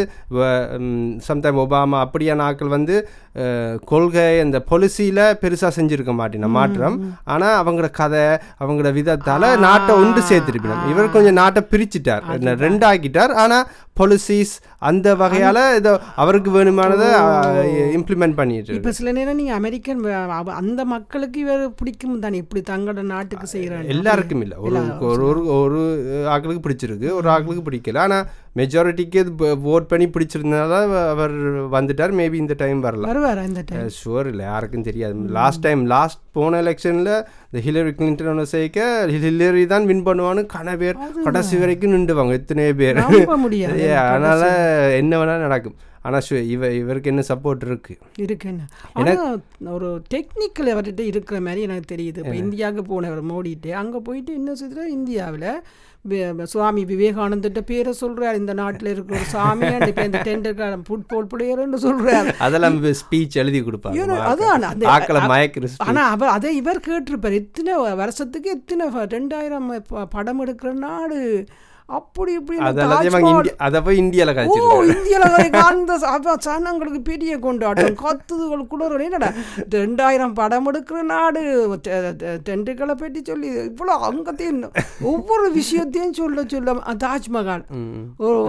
சம்டைம் 1.30 1.60
ஒபாமா 1.64 1.98
அப்படியான 2.06 2.44
ஆட்கள் 2.48 2.76
வந்து 2.76 2.96
கொள்கை 3.90 4.28
அந்த 4.44 4.58
பொலிசியில் 4.70 5.24
பெருசாக 5.42 5.72
செஞ்சுருக்க 5.76 6.12
மாட்டேன் 6.20 6.46
மாற்றம். 6.56 6.96
ஆனால் 7.32 7.58
அவங்களோட 7.62 7.88
கதை 7.98 8.24
அவங்களோட 8.62 8.90
விதத்தால் 8.96 9.46
நாட்டை 9.64 9.92
ஒன்று 10.02 10.22
சேர்த்துருப்பினோம் 10.30 10.88
இவர் 10.92 11.14
கொஞ்சம் 11.16 11.38
நாட்டை 11.40 11.62
பிரிச்சுட்டார். 11.72 12.24
ரெண்டாக்கிட்டார். 12.64 13.32
ஆனால் 13.42 13.66
பொலிசிஸ் 14.30 14.54
அந்த 14.82 15.08
வகையால் 15.20 15.60
இதோ 15.76 15.92
அவருக்கு 16.16 16.50
வேணுமானதை 16.50 17.08
இம்ப்ளிமெண்ட் 17.96 18.34
பண்ணிட்டு 18.34 18.76
இப்போ 18.76 18.92
சில 18.98 19.12
நேரம் 19.12 19.36
நீங்கள் 19.36 19.58
அமெரிக்கன் 19.58 20.02
அந்த 20.60 20.80
மக்களுக்கு 20.92 21.38
இவர் 21.40 21.64
பிடிக்கும் 21.74 22.20
தானே? 22.20 22.40
இப்படி 22.44 22.60
தங்களோட 22.70 23.02
நாட்டுக்கு 23.10 23.46
செய்கிறாங்க 23.52 23.92
எல்லாருக்கும் 23.94 24.42
இல்லை 24.44 24.58
ஒரு 25.08 25.24
ஒரு 25.26 25.42
ஒரு 25.58 25.80
ஆக்களுக்கு 26.34 26.64
பிடிச்சிருக்கு 26.66 27.08
ஒரு 27.18 27.28
ஆக்களுக்கு 27.30 27.66
பிடிக்கல. 27.66 28.00
ஆனால் 28.00 28.26
மெஜாரிட்டிக்கு 28.58 29.18
இது 29.22 29.32
ஓட் 29.72 29.88
பண்ணி 29.90 30.06
பிடிச்சிருந்தனால 30.14 30.78
அவர் 31.12 31.34
வந்துட்டார். 31.74 32.12
மேபி 32.20 32.36
இந்த 32.44 32.54
டைம் 32.62 32.80
வரலாம். 32.86 33.10
வருவார் 33.10 33.42
இந்த 33.50 33.62
டைம் 33.68 33.90
ஷுவர் 33.98 34.30
இல்லை. 34.30 34.44
யாருக்கும் 34.52 34.86
தெரியாது. 34.88 35.26
லாஸ்ட் 35.38 35.62
டைம் 35.66 35.82
லாஸ்ட் 35.94 36.22
போன 36.38 36.62
எலெக்ஷனில் 36.64 37.12
இந்த 37.48 37.60
ஹிலரி 37.66 37.92
கிளின்டன் 37.98 38.50
சேர்க்க 38.54 38.88
ஹிலரி 39.26 39.62
தான் 39.74 39.86
வின் 39.90 40.06
பண்ணுவான்னு 40.08 40.44
கன 40.56 40.76
பேர் 40.80 40.98
கடைசி 41.28 41.56
வரைக்கும் 41.62 41.94
நின்றுவாங்க 41.96 42.40
எத்தனையோ 42.40 42.74
பேர். 42.80 43.00
முடியாது. 43.46 43.86
அதனால 44.08 44.42
என்ன 45.02 45.12
வேணாலும் 45.20 45.46
நடக்கும். 45.48 45.78
ஆனால் 46.08 46.26
இவ 46.52 46.68
இவருக்கு 46.80 47.10
என்ன 47.12 47.22
சப்போர்ட் 47.30 47.64
இருக்கு? 47.68 47.94
இருக்கு 48.24 48.46
என்ன 48.52 48.62
ஆனால் 49.00 49.40
ஒரு 49.76 49.88
டெக்னிக்கல் 50.14 50.70
அவர்கிட்ட 50.74 51.02
இருக்கிற 51.10 51.38
மாதிரி 51.46 51.64
எனக்கு 51.68 51.90
தெரியுது. 51.92 52.20
இப்போ 52.22 52.36
இந்தியாவுக்கு 52.44 52.84
போனவர் 52.92 53.22
மோடிட்டு 53.32 53.72
அங்கே 53.82 54.00
போயிட்டு 54.08 54.32
என்ன 54.40 54.54
செய்தார் 54.60 54.94
இந்தியாவில் 54.98 55.48
சுவாமி 56.52 56.82
விவேகானந்திட்ட 56.90 57.60
பேரை 57.70 57.92
சொல்றார். 58.00 58.38
இந்த 58.42 58.52
நாட்டில் 58.60 58.90
இருக்கிற 58.92 59.16
ஒரு 59.20 59.28
சாமியான் 59.32 59.86
இப்போ 59.90 60.04
இந்த 60.08 60.20
டெண்டர் 60.28 60.84
ஃபுட்பால் 60.88 61.28
பிளேயர்னு 61.32 61.80
சொல்றார். 61.86 62.28
அதெல்லாம் 62.46 62.78
ஸ்பீச் 63.00 63.40
எழுதி 63.42 63.60
கொடுப்பாங்க. 63.66 64.20
அதான் 64.32 64.52
ஆனால் 65.88 66.10
அவர் 66.14 66.34
அதை 66.36 66.52
இவர் 66.60 66.84
கேட்டிருப்பார். 66.88 67.38
எத்தனை 67.42 67.74
வருஷத்துக்கு 68.02 68.50
எத்தனை 68.58 68.86
ரெண்டாயிரம் 69.16 69.68
படம் 70.16 70.40
எடுக்கிற 70.44 70.72
நாடு 70.86 71.18
அப்படி 71.98 72.32
இப்படி 72.38 72.56
அதை 73.66 73.78
போய் 73.86 74.00
இந்தியாவில் 74.02 74.38
ஓ 74.52 74.76
இந்தியாவில் 74.94 75.36
அந்த 75.70 75.92
சனங்களுக்கு 76.46 77.00
பெரிய 77.08 77.32
கொண்டாட்டம். 77.44 77.96
கத்துதுகள் 78.02 78.62
குளிர் 78.72 79.04
என்னடா? 79.06 79.28
ரெண்டாயிரம் 79.76 80.34
படம் 80.38 80.66
எடுக்கிற 80.70 80.98
நாடு. 81.10 81.40
டெண்டுக்களை 82.48 82.94
பற்றி 83.02 83.20
சொல்லி 83.30 83.48
இவ்வளோ 83.70 83.94
அங்கத்தையும் 84.08 84.60
ஒவ்வொரு 85.12 85.46
விஷயத்தையும் 85.58 86.16
சொல்ல 86.20 86.44
சொல்ல 86.52 86.74
தாஜ்மஹால். 87.04 87.64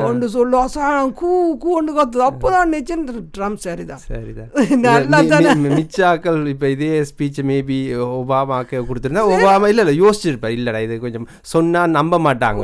ஒன்று 0.09 0.29
சொல்ல 0.35 0.61
அசானம் 0.65 1.13
கூ 1.21 1.31
கூ 1.63 1.69
ஒன்று 1.79 1.95
கத்துது. 1.99 2.25
அப்போதான் 2.29 2.73
நிச்சயம் 2.75 3.05
ட்ரம் 3.37 3.59
சரிதான். 3.65 4.03
சரிதான். 4.11 4.51
நல்லா 4.87 5.21
தானே. 5.33 5.55
மிச்சாக்கள் 5.79 6.39
இப்போ 6.53 6.69
இதே 6.75 6.91
ஸ்பீச் 7.11 7.41
மேபி 7.51 7.79
ஒபாமாக்கு 8.19 8.85
கொடுத்துருந்தா 8.89 9.25
ஒபாமா 9.35 9.67
இல்லை 9.73 9.83
இல்லை 9.85 9.97
யோசிச்சிருப்பார். 10.03 10.57
இல்லைடா 10.59 10.83
இது 10.87 11.01
கொஞ்சம் 11.05 11.27
சொன்னால் 11.53 11.95
நம்ப 11.99 12.15
மாட்டாங்க 12.27 12.63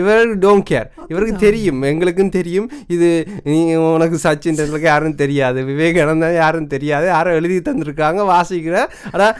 இவர் 0.00 0.16
இவர் 0.18 0.40
டோன்ட் 0.44 0.66
கேர் 0.70 0.88
இவருக்கு 1.12 1.34
தெரியும் 1.46 1.80
எங்களுக்கும் 1.90 2.32
தெரியும். 2.38 2.68
இது 2.94 3.08
நீ 3.50 3.58
உனக்கு 3.90 4.16
சச்சின் 4.24 4.58
டெண்டுல்கர் 4.58 4.90
யாரும் 4.90 5.18
தெரியாது. 5.22 5.60
விவேகானந்தா 5.70 6.28
யாரும் 6.42 6.70
தெரியாது. 6.74 7.06
யாரும் 7.14 7.36
எழுதி 7.40 7.58
தந்திருக்காங்க 7.68 8.24
வாசிக்கிற. 8.32 8.76
ஆனால் 9.12 9.34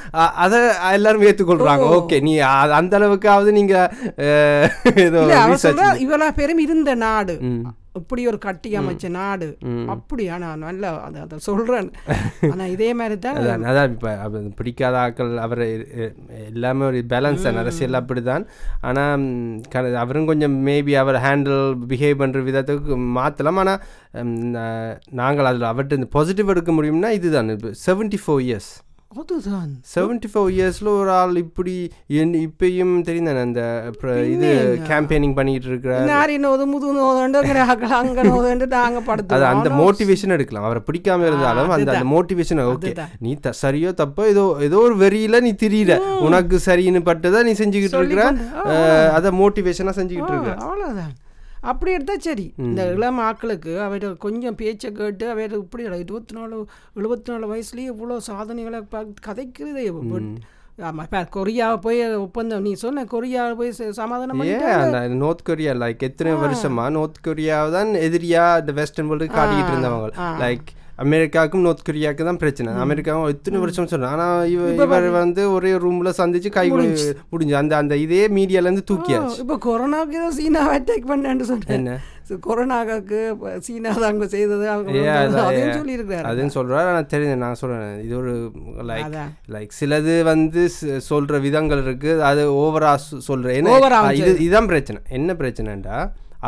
அதை 0.45 0.61
எல்லாரும் 0.99 1.27
ஏற்றுக்கொள்றாங்க 1.31 1.89
ஓகே 1.99 2.21
நீ 2.29 2.35
அந்த 2.79 2.95
அளவுக்காவது 3.01 3.53
நீங்க 3.59 3.75
ஏதோ 5.09 5.21
இவ்வளவு 6.05 6.37
பேரும் 6.39 6.65
இருந்த 6.67 6.91
நாடு. 7.05 7.37
இப்படி 7.99 8.23
ஒரு 8.31 8.39
கட்டி 8.47 8.71
அமைச்ச 8.81 9.09
நாடு. 9.17 9.47
அப்படியா? 9.95 10.35
நான் 10.43 10.65
நல்லா 10.67 10.89
அதை 11.07 11.19
அதை 11.25 11.37
சொல்றேன். 11.47 11.89
ஆனா 12.51 12.65
இதே 12.75 12.91
மாதிரி 13.01 13.17
தான் 13.27 13.39
அதான் 13.71 13.93
இப்போ 13.95 14.43
பிடிக்காத 14.59 14.99
ஆட்கள் 15.05 15.33
அவர் 15.47 15.63
எல்லாமே 16.51 16.85
ஒரு 16.91 17.01
பேலன்ஸ் 17.13 17.47
தான். 17.47 17.61
அரசியல் 17.63 18.01
அப்படி 18.01 18.23
தான் 18.31 18.47
ஆனால் 18.89 19.97
அவரும் 20.05 20.29
கொஞ்சம் 20.33 20.57
மேபி 20.69 20.95
அவர் 21.05 21.21
ஹேண்டில் 21.27 21.63
பிஹேவ் 21.93 22.21
பண்ணுற 22.25 22.43
விதத்துக்கு 22.51 22.99
மாற்றலாம் 23.21 23.63
ஆனால் 23.65 23.81
நாங்கள் 25.23 25.51
அதில் 25.53 25.71
அவர்கிட்ட 25.73 26.01
இந்த 26.01 26.11
பாசிட்டிவ் 26.19 26.53
எடுக்க 26.57 26.73
முடியும்னா 26.79 27.13
இதுதான். 27.21 27.55
இப்போ 27.57 27.73
செவன்ட்டி 27.87 28.21
ஃபோர் 28.25 28.45
இயர்ஸ் 28.49 28.71
அதுதான் 29.17 29.71
செவன்ட்டி 29.93 30.29
ஃபோர் 30.33 30.49
இயர்ஸில் 30.55 30.89
ஒரு 30.95 31.11
ஆள் 31.11 31.37
இப்படி 31.43 31.75
என் 32.21 32.33
இப்பயும் 32.47 32.91
தெரியும் 33.07 33.29
தானே 33.29 33.41
அந்த 33.47 33.63
இது 34.33 34.49
கேம்பெயினிங் 34.89 35.35
பண்ணிக்கிட்டு 35.39 35.69
இருக்கிற 35.71 35.93
அது 39.37 39.47
அந்த 39.53 39.71
மோட்டிவேஷன் 39.81 40.35
எடுக்கலாம். 40.37 40.67
அவரை 40.69 40.83
பிடிக்காம 40.89 41.27
இருந்தாலும் 41.31 41.73
அந்த 41.77 41.91
அந்த 41.93 42.09
மோட்டிவேஷன் 42.15 42.61
ஓகே. 42.75 42.93
நீ 43.27 43.33
த 43.47 43.53
சரியோ 43.63 43.93
தப்போ 44.03 44.27
ஏதோ 44.35 44.45
ஏதோ 44.69 44.81
ஒரு 44.89 44.97
வெறியில 45.05 45.41
நீ 45.47 45.53
திரியிற. 45.65 45.97
உனக்கு 46.27 46.61
சரின்னு 46.67 47.03
பட்டதை 47.09 47.43
நீ 47.49 47.55
செஞ்சுக்கிட்டு 47.63 48.01
இருக்கிற 48.03 48.27
அதை 49.19 49.33
மோட்டிவேஷனா 49.41 49.95
செஞ்சுக்கிட்டு 50.01 50.35
இருக்கிற. 50.35 50.55
அவ்வளோதான் 50.67 51.15
அப்படி 51.63 51.93
எடுத்தா 51.93 52.17
சரி. 52.21 52.45
இந்த 52.65 52.83
இளம் 52.93 53.19
ஆட்களுக்கு 53.21 53.81
அவர் 53.81 54.17
கொஞ்சம் 54.19 54.55
பேச்சை 54.55 54.93
கேட்டு 54.93 55.31
அவர் 55.31 55.55
இப்படி 55.57 55.85
இருபத்தி 56.01 56.35
நாலு 56.35 56.59
எழுபத்தி 56.97 57.29
நாலு 57.29 57.47
வயசுலயே 57.49 57.91
இவ்வளோ 57.91 58.17
சாதனைகளை 58.27 58.81
பா- 58.93 59.05
கதைக்கிறதே 59.27 59.87
கொரியாவை 61.33 61.77
போய் 61.79 62.01
ஒப்பந்தம் 62.19 62.63
நீ 62.63 62.73
சொன்ன 62.77 63.05
கொரியாவை 63.05 63.55
போய் 63.55 63.71
சமாதானம் 63.95 64.43
ஏன் 64.49 64.93
நார்த் 65.19 65.43
கொரியா 65.43 65.73
லைக் 65.77 66.03
எத்தனை 66.03 66.33
வருஷமா 66.45 66.91
நார்த் 66.91 67.25
கொரியாவை 67.27 67.71
தான் 67.71 67.91
எதிரியா 68.03 68.61
இந்த 68.61 68.73
வெஸ்டர்ன் 68.73 69.09
வேர்ல்டு 69.09 69.29
காட்டிக்கிட்டு 69.33 69.73
இருந்தவங்க. 69.75 70.11
லைக் 70.41 70.69
அமெரிக்காவுக்கும் 71.05 71.65
நார்த் 71.67 71.85
கொரியாவுக்கு 71.89 72.25
தான் 72.29 72.41
பிரச்சனை. 72.43 72.71
அமெரிக்காவும் 72.85 73.29
எத்தனை 73.33 73.59
வருஷம் 73.61 73.87
சொன்னேன் 73.91 74.13
ஆனா 74.15 74.27
இவ 74.55 74.71
இவர் 74.85 75.09
வந்து 75.17 75.43
ஒரே 75.53 75.73
ரூம்ல 75.85 76.13
சந்திச்சு 76.21 76.51
கை 76.57 76.65
முடிஞ்சு 76.71 77.57
அந்த 77.63 77.77
அந்த 77.83 77.97
இதே 78.05 78.23
மீடியால 78.39 78.69
இருந்து 78.69 78.85
தூக்கியாச்சு. 78.91 79.39
இப்போ 79.45 79.57
கொரோனாவுக்கு 79.67 80.19
ஏதோ 80.21 80.31
சீனாவை 80.39 80.73
அட்டாக் 80.79 81.11
பண்ணான்னு 81.13 81.49
சொன்னேன் 81.51 81.77
என்ன? 81.79 81.99
கொரோனாவுக்கு 82.47 83.19
சீனா 83.67 83.91
தான் 83.93 84.11
அங்கே 84.13 84.27
செய்தது. 84.35 84.65
அதுன்னு 86.31 86.55
சொல்றாரு. 86.59 86.87
ஆனால் 86.91 87.11
தெரியுது 87.13 87.37
நான் 87.45 87.61
சொல்றேன். 87.63 88.01
இது 88.05 88.15
ஒரு 88.19 88.35
லைக். 88.91 89.19
லைக் 89.55 89.73
சிலது 89.81 90.23
வந்து 90.33 90.63
சொல்ற 91.11 91.41
விதங்கள் 91.49 91.83
இருக்கு. 91.83 92.13
அது 92.31 92.43
ஓவரா 92.65 92.95
சொல்றேன். 93.29 93.57
ஏன்னா, 93.59 94.13
இது 94.23 94.33
இதுதான் 94.47 94.71
பிரச்சனை. 94.73 95.01
என்ன 95.19 95.37
பிரச்சனைண்டா? 95.43 95.99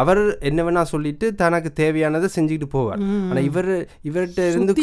அவர் 0.01 0.21
என்ன 0.49 0.61
வேணா 0.67 0.83
சொல்லிட்டு 0.93 1.27
தனக்கு 1.43 1.71
தேவையானதை 1.83 2.29
செஞ்சுக்கிட்டு 2.37 2.69
போவார். 2.75 3.03
ஆனா 3.31 3.41
இவர் 3.51 3.71
இவர்கிட்ட 4.09 4.43
இருந்து 4.51 4.75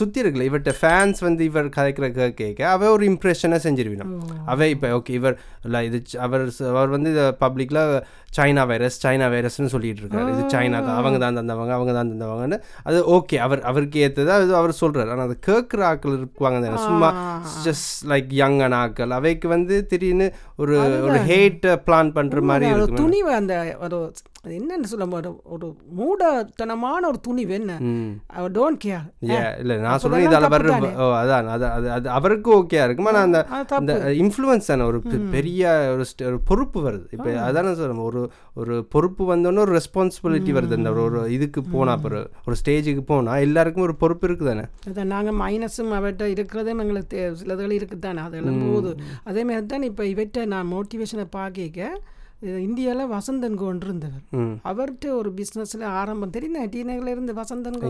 சுத்தி 0.00 0.20
இருக்கல. 0.22 0.46
இவர்கிட்ட 0.48 0.74
ஃபேன்ஸ் 0.80 1.20
வந்து 1.28 1.42
இவர் 1.50 1.68
கதைக்கிற 1.76 2.08
கேட்க 2.40 2.68
அவ 2.72 2.90
ஒரு 2.96 3.04
இம்ப்ரெஷனை 3.10 3.60
செஞ்சிருவினோம் 3.66 4.12
அவ 4.54 4.68
இப்போ 4.74 4.90
ஓகே 4.98 5.14
இவர் 5.20 5.36
இல்ல 5.66 5.84
இது 5.88 6.00
அவர் 6.26 6.44
அவர் 6.72 6.92
வந்து 6.96 7.12
இதை 7.14 7.26
பப்ளிக்ல 7.44 7.80
சைனா 8.36 8.62
வைரஸ் 8.70 8.96
சைனா 9.04 9.26
வைரஸ்னு 9.32 9.72
சொல்லிட்டு 9.72 10.02
இருக்காரு. 10.02 10.28
இது 10.34 10.42
சைனா 10.54 10.78
தான் 10.86 10.98
அவங்க 11.00 11.18
தான் 11.24 11.38
தந்தவங்க 11.38 11.72
அவங்க 11.76 11.92
தான் 11.96 12.10
தந்தவங்கன்னு. 12.12 12.58
அது 12.88 12.98
ஓகே 13.16 13.36
அவர் 13.46 13.62
அவருக்கு 13.70 13.98
ஏற்றதா 14.04 14.36
அது 14.42 14.54
அவர் 14.60 14.80
சொல்றாரு. 14.82 15.10
ஆனா 15.14 15.26
அது 15.28 15.36
கேட்குற 15.48 15.82
ஆட்கள் 15.90 16.16
இருப்பாங்க 16.18 16.58
தானே. 16.64 16.78
சும்மா 16.88 17.10
ஜஸ்ட் 17.66 17.90
லைக் 18.12 18.30
யங்கான 18.42 18.78
ஆட்கள். 18.84 19.14
அவைக்கு 19.18 19.48
வந்து 19.56 19.76
திடீர்னு 19.90 20.28
ஒரு 20.62 20.76
ஒரு 21.06 21.18
ஹேட் 21.30 21.66
பிளான் 21.88 22.14
பண்ற 22.18 22.42
மாதிரி 22.50 22.72
ஒரு 22.74 22.82
இருக்கு 22.82 23.02
துணிவு 23.02 23.32
அந்த 23.40 23.54
ஒரு 23.86 24.00
அது 24.44 24.54
என்னன்னு 24.58 24.88
சொல்ல 24.90 25.04
ஒரு 25.16 25.30
ஒரு 25.46 25.66
மூடத்தனமான 25.98 27.02
ஒரு 27.06 27.18
துணிவு 27.20 27.52
என்ன? 27.54 27.72
அவர் 28.32 28.52
டோன்ட் 28.52 28.78
கேர் 28.84 29.04
இல்ல 29.60 29.74
நான் 29.78 29.98
சொல்றேன் 29.98 30.24
இதால 30.24 30.48
வர்ற 30.48 30.70
ஓ 30.98 31.06
அதான் 31.18 31.48
அது 31.48 31.66
அது 31.68 31.86
அது 31.90 32.08
அவருக்கு 32.10 32.50
ஓகே 32.54 32.78
இருக்கும். 32.84 33.06
ஆனா 33.06 33.20
அந்த 33.20 33.40
அந்த 33.78 33.92
இன்ஃப்ளூயன்ஸ் 34.18 34.66
தானே 34.66 34.84
ஒரு 34.84 35.00
பெரிய 35.30 35.62
ஒரு 36.26 36.38
பொறுப்பு 36.44 36.80
வருது. 36.88 37.06
இப்போ 37.10 37.28
அதானே 37.42 37.74
சொல்றேன் 37.74 38.04
ஒரு 38.04 38.22
ஒரு 38.54 38.74
பொறுப்பு 38.88 39.22
வந்தோன்னே 39.30 39.58
ஒரு 39.58 39.74
ரெஸ்பான்சிபிலிட்டி 39.78 40.52
வருது. 40.52 40.76
அந்த 40.76 40.92
ஒரு- 40.92 41.04
ஒரு 41.04 41.32
இதுக்கு 41.32 41.62
போனா 41.70 41.92
அப்புறம் 41.92 42.26
ஒரு 42.46 42.56
ஸ்டேஜுக்கு 42.62 43.04
போனா 43.04 43.36
எல்லாருக்கும் 43.38 43.82
ஒரு 43.82 43.96
பொறுப்பு 43.96 44.26
இருக்குது 44.28 44.50
தானே 44.50 44.66
அதான் 44.88 45.10
நாங்கள் 45.10 45.38
மைனஸும் 45.40 45.96
அவர்கிட்ட 45.96 46.26
இருக்கிறதும் 46.34 46.80
எங்களுக்கு 46.80 47.20
சிலதுகள் 47.40 47.76
இருக்குது 47.78 47.98
தானே 48.00 48.20
அது 48.20 48.40
எழும்போது. 48.40 48.92
அதே 49.24 49.44
மாதிரி 49.44 49.66
தான் 49.66 49.82
இப்போ 49.84 50.04
இவர்கிட்ட 50.06 50.44
நான் 50.46 50.72
மோட்டிவேஷனை 50.72 51.28
பார்க்க 51.32 51.90
இந்தியாவில் 52.66 53.10
வசந்தன் 53.14 53.58
கோன் 53.60 53.80
இருந்தவர் 53.80 54.24
அவர்கிட்ட 54.70 55.08
ஒரு 55.18 55.30
பிஸ்னஸில் 55.38 55.84
ஆரம்பம். 56.00 56.32
தெரியும் 56.36 56.70
டிநகரில் 56.74 57.14
இருந்து 57.14 57.32
வசந்தன் 57.40 57.76
ஓ 57.78 57.80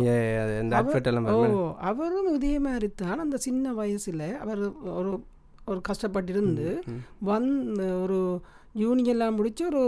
வருமே. 1.29 1.51
அவரும் 1.91 2.33
இதே 2.35 2.55
மாதிரி 2.59 2.89
தான். 3.03 3.23
அந்த 3.25 3.37
சின்ன 3.47 3.73
வயசில் 3.73 4.27
அவர் 4.43 4.63
ஒரு 5.01 5.13
ஒரு 5.67 5.81
கஷ்டப்பட்டிருந்து 5.89 6.67
வந்து 7.31 7.87
ஒரு 8.05 8.19
யூனியெல்லாம் 8.81 9.37
முடிச்சு 9.39 9.63
ஒரு 9.71 9.83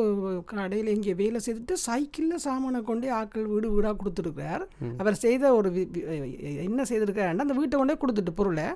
கடையில் 0.44 0.90
இங்கே 0.94 1.12
வேலை 1.14 1.38
செய்துட்டு 1.46 1.74
சைக்கிளில் 1.86 2.42
சாமானை 2.46 2.80
கொண்டு 2.82 3.06
ஆட்கள் 3.12 3.46
வீடு 3.46 3.68
வீடாக 3.74 3.96
கொடுத்துருக்கார் 4.00 4.64
அவர் 4.96 5.22
செய்த 5.24 5.54
ஒரு 5.54 5.68
என்ன 6.66 6.82
செய்திருக்காருன்னா 6.90 7.46
அந்த 7.46 7.56
வீட்டை 7.60 7.76
கொண்டே 7.78 7.96
கொடுத்துட்டு 8.02 8.34
பொருளை 8.34 8.66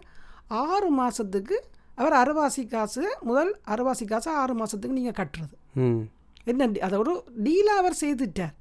ஆறு 0.62 0.88
மாதத்துக்கு 0.90 1.57
அவர் 1.99 2.14
அரைவாசி 2.14 2.67
காசு 2.67 3.02
முதல் 3.21 3.50
அரைவாசி 3.69 4.05
காசு 4.05 4.31
ஆறு 4.35 4.55
மாதத்துக்கு 4.55 4.99
நீங்கள் 4.99 5.19
கட்டுறது. 5.21 5.55
ம். 5.76 6.00
என்ன 6.45 6.69
அதை 6.81 6.99
ஒரு 6.99 7.12
டீலாக 7.45 7.81
அவர் 7.81 7.97
செய்துட்டார். 8.00 8.55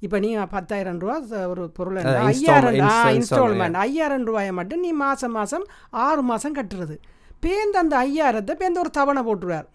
இப்போ 0.00 0.18
நீ 0.18 0.28
பத்தாயிரம் 0.50 0.98
ரூபா 0.98 1.16
ஒரு 1.46 1.70
பொருள் 1.70 1.98
ஐயாயிரம் 2.26 2.76
இன்ஸ்டால்மெண்ட் 3.16 3.78
ஐயாயிரம் 3.80 4.24
ரூபாயை 4.24 4.52
மட்டும் 4.52 4.80
நீ 4.80 4.92
மாதம் 4.98 5.30
மாதம் 5.30 5.64
ஆறு 6.00 6.22
மாதம் 6.22 6.56
கட்டுறது. 6.56 6.96
பேந்து 7.42 7.76
அந்த 7.76 7.96
ஐயாயிரத்தை 7.98 8.54
பேந்து 8.56 8.78
ஒரு 8.78 8.90
தவணை 8.90 9.22
போட்டுருவார். 9.22 9.68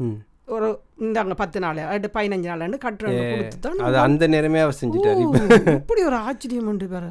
ஒரு 0.47 0.67
இந்தாங்க 1.05 1.35
பத்து 1.39 1.59
நாள் 1.63 1.79
அடுத்து 1.83 2.09
பதினஞ்சு 2.15 2.47
நாள்னு 2.49 2.77
கட்டுறது 2.83 3.21
கொடுத்து 3.29 3.57
தான் 3.63 3.79
அது 3.85 3.97
அந்த 4.03 4.25
நேரமே 4.33 4.59
அவர் 4.63 4.77
செஞ்சுட்டாரு. 4.79 5.21
இப்போ 5.25 5.39
இப்படி 5.79 6.01
ஒரு 6.09 6.17
ஆச்சரியம் 6.27 6.67
உண்டு 6.71 6.87
பாரு. 6.91 7.09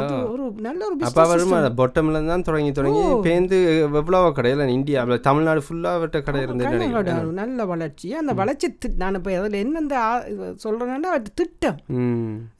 அது 0.00 0.12
ஒரு 0.32 0.44
நல்ல 0.66 0.80
ஒரு 0.88 0.96
அப்போ 1.08 1.22
அவரும் 1.24 1.54
பொட்டம்ல 1.80 2.20
தான் 2.30 2.44
தொடங்கி 2.48 2.72
தொடங்கி 2.78 3.04
பேந்து 3.26 3.58
எவ்வளவோ 4.00 4.28
கடையில் 4.38 4.72
இந்தியா 4.76 5.04
தமிழ்நாடு 5.28 5.62
ஃபுல்லாக 5.66 5.98
அவர்கிட்ட 5.98 6.20
கடை 6.26 6.42
இருந்து 6.46 6.66
கண்ணங்கோட 6.66 7.14
ஒரு 7.22 7.32
நல்ல 7.40 7.64
வளர்ச்சி. 7.72 8.10
அந்த 8.22 8.34
வளர்ச்சி 8.40 8.68
நான் 9.02 9.18
இப்போ 9.20 9.32
அதில் 9.40 9.62
என்னெந்த 9.64 9.96
சொல்கிறேன்னா 10.64 11.12
திட்டம். 11.40 11.78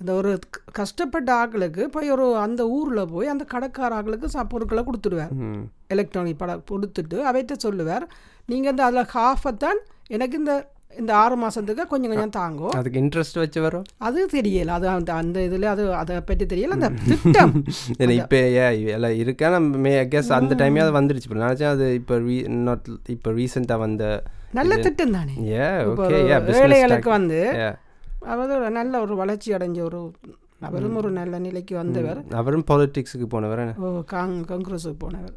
அந்த 0.00 0.10
ஒரு 0.20 0.32
கஷ்டப்பட்ட 0.80 1.30
ஆட்களுக்கு 1.40 1.84
போய் 1.96 2.14
ஒரு 2.16 2.28
அந்த 2.46 2.64
ஊரில் 2.78 3.10
போய் 3.12 3.34
அந்த 3.34 3.46
கடைக்கார 3.52 3.92
ஆட்களுக்கு 3.98 4.32
சா 4.36 4.44
பொருட்களை 4.54 4.84
கொடுத்துடுவார் 4.88 5.34
எலக்ட்ரானிக் 5.94 6.40
படம் 6.40 6.64
கொடுத்துட்டு 6.70 7.18
அவர்கிட்ட 7.28 7.56
சொல்லுவார் 7.66 8.06
நீங்கள் 8.48 8.72
இந்த 8.72 8.82
அதில் 8.88 9.12
ஹாஃபத்தான் 9.14 9.80
எனக்கு 10.10 10.36
இந்த 10.36 10.52
இந்த 10.98 11.12
ஆறு 11.14 11.36
மாதத்துக்கு 11.36 11.84
கொஞ்சம் 11.86 12.10
கொஞ்சம் 12.12 12.30
தாங்கும். 12.30 12.70
அதுக்கு 12.70 13.00
இன்ட்ரெஸ்ட் 13.00 13.38
வச்சு 13.40 13.60
வரும்? 13.60 13.82
அது 13.98 14.20
தெரியல. 14.32 14.66
அது 14.66 14.88
அந்த 14.88 15.14
அந்த 15.14 15.42
இதில் 15.42 15.62
அது 15.62 15.94
அதை 15.94 16.20
பற்றி 16.20 16.44
தெரியல. 16.46 16.76
அந்த 16.78 16.88
திட்டம். 17.08 17.52
இப்போ 18.18 18.38
எல்லாம் 18.94 19.16
இருக்கா? 19.22 19.48
நம்ம 19.48 19.76
மே 19.76 19.92
கெஸ் 20.04 20.32
அந்த 20.32 20.54
டைமே 20.54 20.82
அது 20.84 20.94
வந்துருச்சு. 21.00 21.28
இப்போ 21.28 21.38
நினச்சேன் 21.44 21.72
அது 21.74 21.94
இப்போ 21.94 22.16
ரீ 22.18 22.36
நாட் 22.48 22.88
இப்போ 23.06 23.30
ரீசெண்டாக 23.30 23.78
வந்த 23.78 24.04
நல்ல 24.52 24.76
திட்டம் 24.76 25.10
தானே? 25.10 25.34
ஏ 25.52 25.66
ஓகே 25.92 26.12
ஏ 26.22 26.38
ஏழைகளுக்கு 26.60 27.10
வந்து 27.10 27.40
ஒரு 28.54 28.70
நல்ல 28.70 29.00
ஒரு 29.00 29.16
வளர்ச்சி 29.16 29.52
அடைஞ்ச 29.52 29.80
ஒரு 29.80 30.00
அவரும் 30.66 30.94
ஒரு 30.98 31.08
நல்ல 31.16 31.38
நிலைக்கு 31.46 31.74
வந்தவர். 31.80 32.18
அவரும் 32.40 32.64
பாலிட்டிக்ஸுக்கு 32.70 33.26
போனவர்? 33.34 33.62
ஓ 33.86 33.88
காங் 34.12 34.36
காங்கிரஸுக்கு 34.50 34.98
போனவர். 35.02 35.34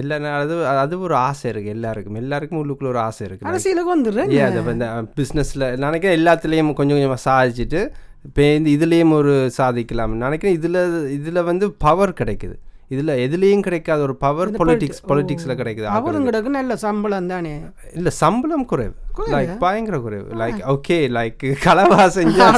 எல்லா 0.00 0.16
அது 0.42 0.54
அது 0.82 0.94
ஒரு 1.06 1.14
ஆசை 1.28 1.46
இருக்குது 1.52 1.74
எல்லாருக்கும். 1.76 2.18
எல்லாருக்கும் 2.22 2.60
உள்ளுக்குள்ள 2.62 2.92
ஒரு 2.94 3.00
ஆசை 3.06 3.22
இருக்குது 3.26 3.48
அரசியலுக்கு 3.52 3.94
வந்துடுறேன் 3.96 4.34
அதை 4.48 4.90
பிஸ்னஸில் 5.20 5.66
நினைக்கிறேன் 5.86 6.16
எல்லாத்துலேயும் 6.20 6.72
கொஞ்சம் 6.80 6.96
கொஞ்சமாக 6.98 7.24
சாதிச்சுட்டு 7.28 7.82
இப்போ 8.28 8.44
இந்த 8.58 8.70
இதுலேயும் 8.76 9.16
ஒரு 9.18 9.34
சாதிக்கலாம் 9.58 10.16
நினைக்கிறேன். 10.24 10.56
இதில் 10.60 10.80
இதில் 11.18 11.46
வந்து 11.50 11.66
பவர் 11.86 12.18
கிடைக்குது. 12.22 12.56
இதில் 12.94 13.12
எதுலேயும் 13.24 13.64
கிடைக்காத 13.66 14.00
ஒரு 14.06 14.14
பவர் 14.24 14.50
பொலிட்டிக்ஸ் 14.60 15.02
பொலிட்டிக்ஸில் 15.10 15.58
கிடைக்குது 15.60 15.88
அவருங்களுக்கு 15.96 16.50
நல்ல 16.56 16.76
சம்பளம் 16.84 17.30
தானே? 17.32 17.52
இல்லை 17.98 18.12
சம்பளம் 18.22 18.64
குறைவு. 18.70 18.94
லைக் 19.34 19.52
பயங்கர 19.64 19.96
குறைவு. 20.06 20.28
லைக் 20.42 20.60
ஓகே 20.74 20.98
லைக் 21.16 21.44
கலவா 21.66 22.02
செஞ்சா. 22.18 22.48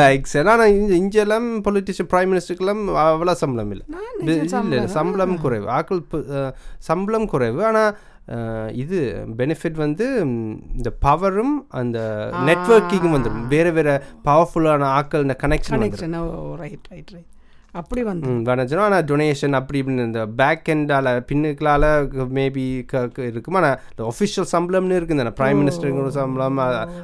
லைக் 0.00 0.28
ஆனால் 0.54 0.74
இங்கெல்லாம் 1.00 1.48
பொலிட்டிஷியன் 1.68 2.10
பிரைம் 2.14 2.30
மினிஸ்டருக்கெல்லாம் 2.32 2.82
அவ்வளோ 3.06 3.36
சம்பளம் 3.44 3.72
இல்லை. 3.76 3.86
இல்லை 4.20 4.86
சம்பளம். 4.98 5.40
குறைவு. 5.46 5.66
ஆக்கள் 5.78 6.02
சம்பளம் 6.90 7.30
குறைவு. 7.34 7.60
ஆனால் 7.70 7.92
இது 8.82 8.98
பெனிஃபிட் 9.40 9.78
வந்து 9.84 10.06
இந்த 10.78 10.90
பவரும் 11.06 11.54
அந்த 11.80 11.98
நெட்வொர்க்கிங்கும் 12.48 13.16
வந்துடும் 13.16 13.46
வேறு 13.54 13.70
வேறு 13.78 13.94
பவர்ஃபுல்லான 14.28 14.90
ஆக்கள் 14.98 15.24
இந்த 15.26 15.36
கனெக்ஷன் 15.44 15.82
ரைட் 15.84 16.88
ரைட் 16.94 17.12
ரைட் 17.16 17.36
அப்படி 17.74 18.02
வந்து. 18.02 18.28
ம் 18.28 18.44
வணக்கம் 18.44 18.80
ஆனால் 18.80 19.02
டொனேஷன் 19.04 19.52
அப்படி 19.52 19.78
இப்படின்னு 19.80 20.04
இந்த 20.04 20.20
பேக் 20.36 20.68
எண்டால் 20.68 21.08
பின்னுக்களால் 21.26 21.84
மேபி 22.36 22.62
இருக்கும்? 23.26 23.54
ஆனால் 23.54 23.76
இந்த 23.90 24.02
ஒஃபிஷியல் 24.08 24.48
சம்பளம்னு 24.52 24.96
இருக்குது 24.98 25.16
இந்த 25.16 25.32
ப்ரைம் 25.38 25.58
மினிஸ்டருங்கிற 25.60 26.10
சம்பளம் 26.16 26.58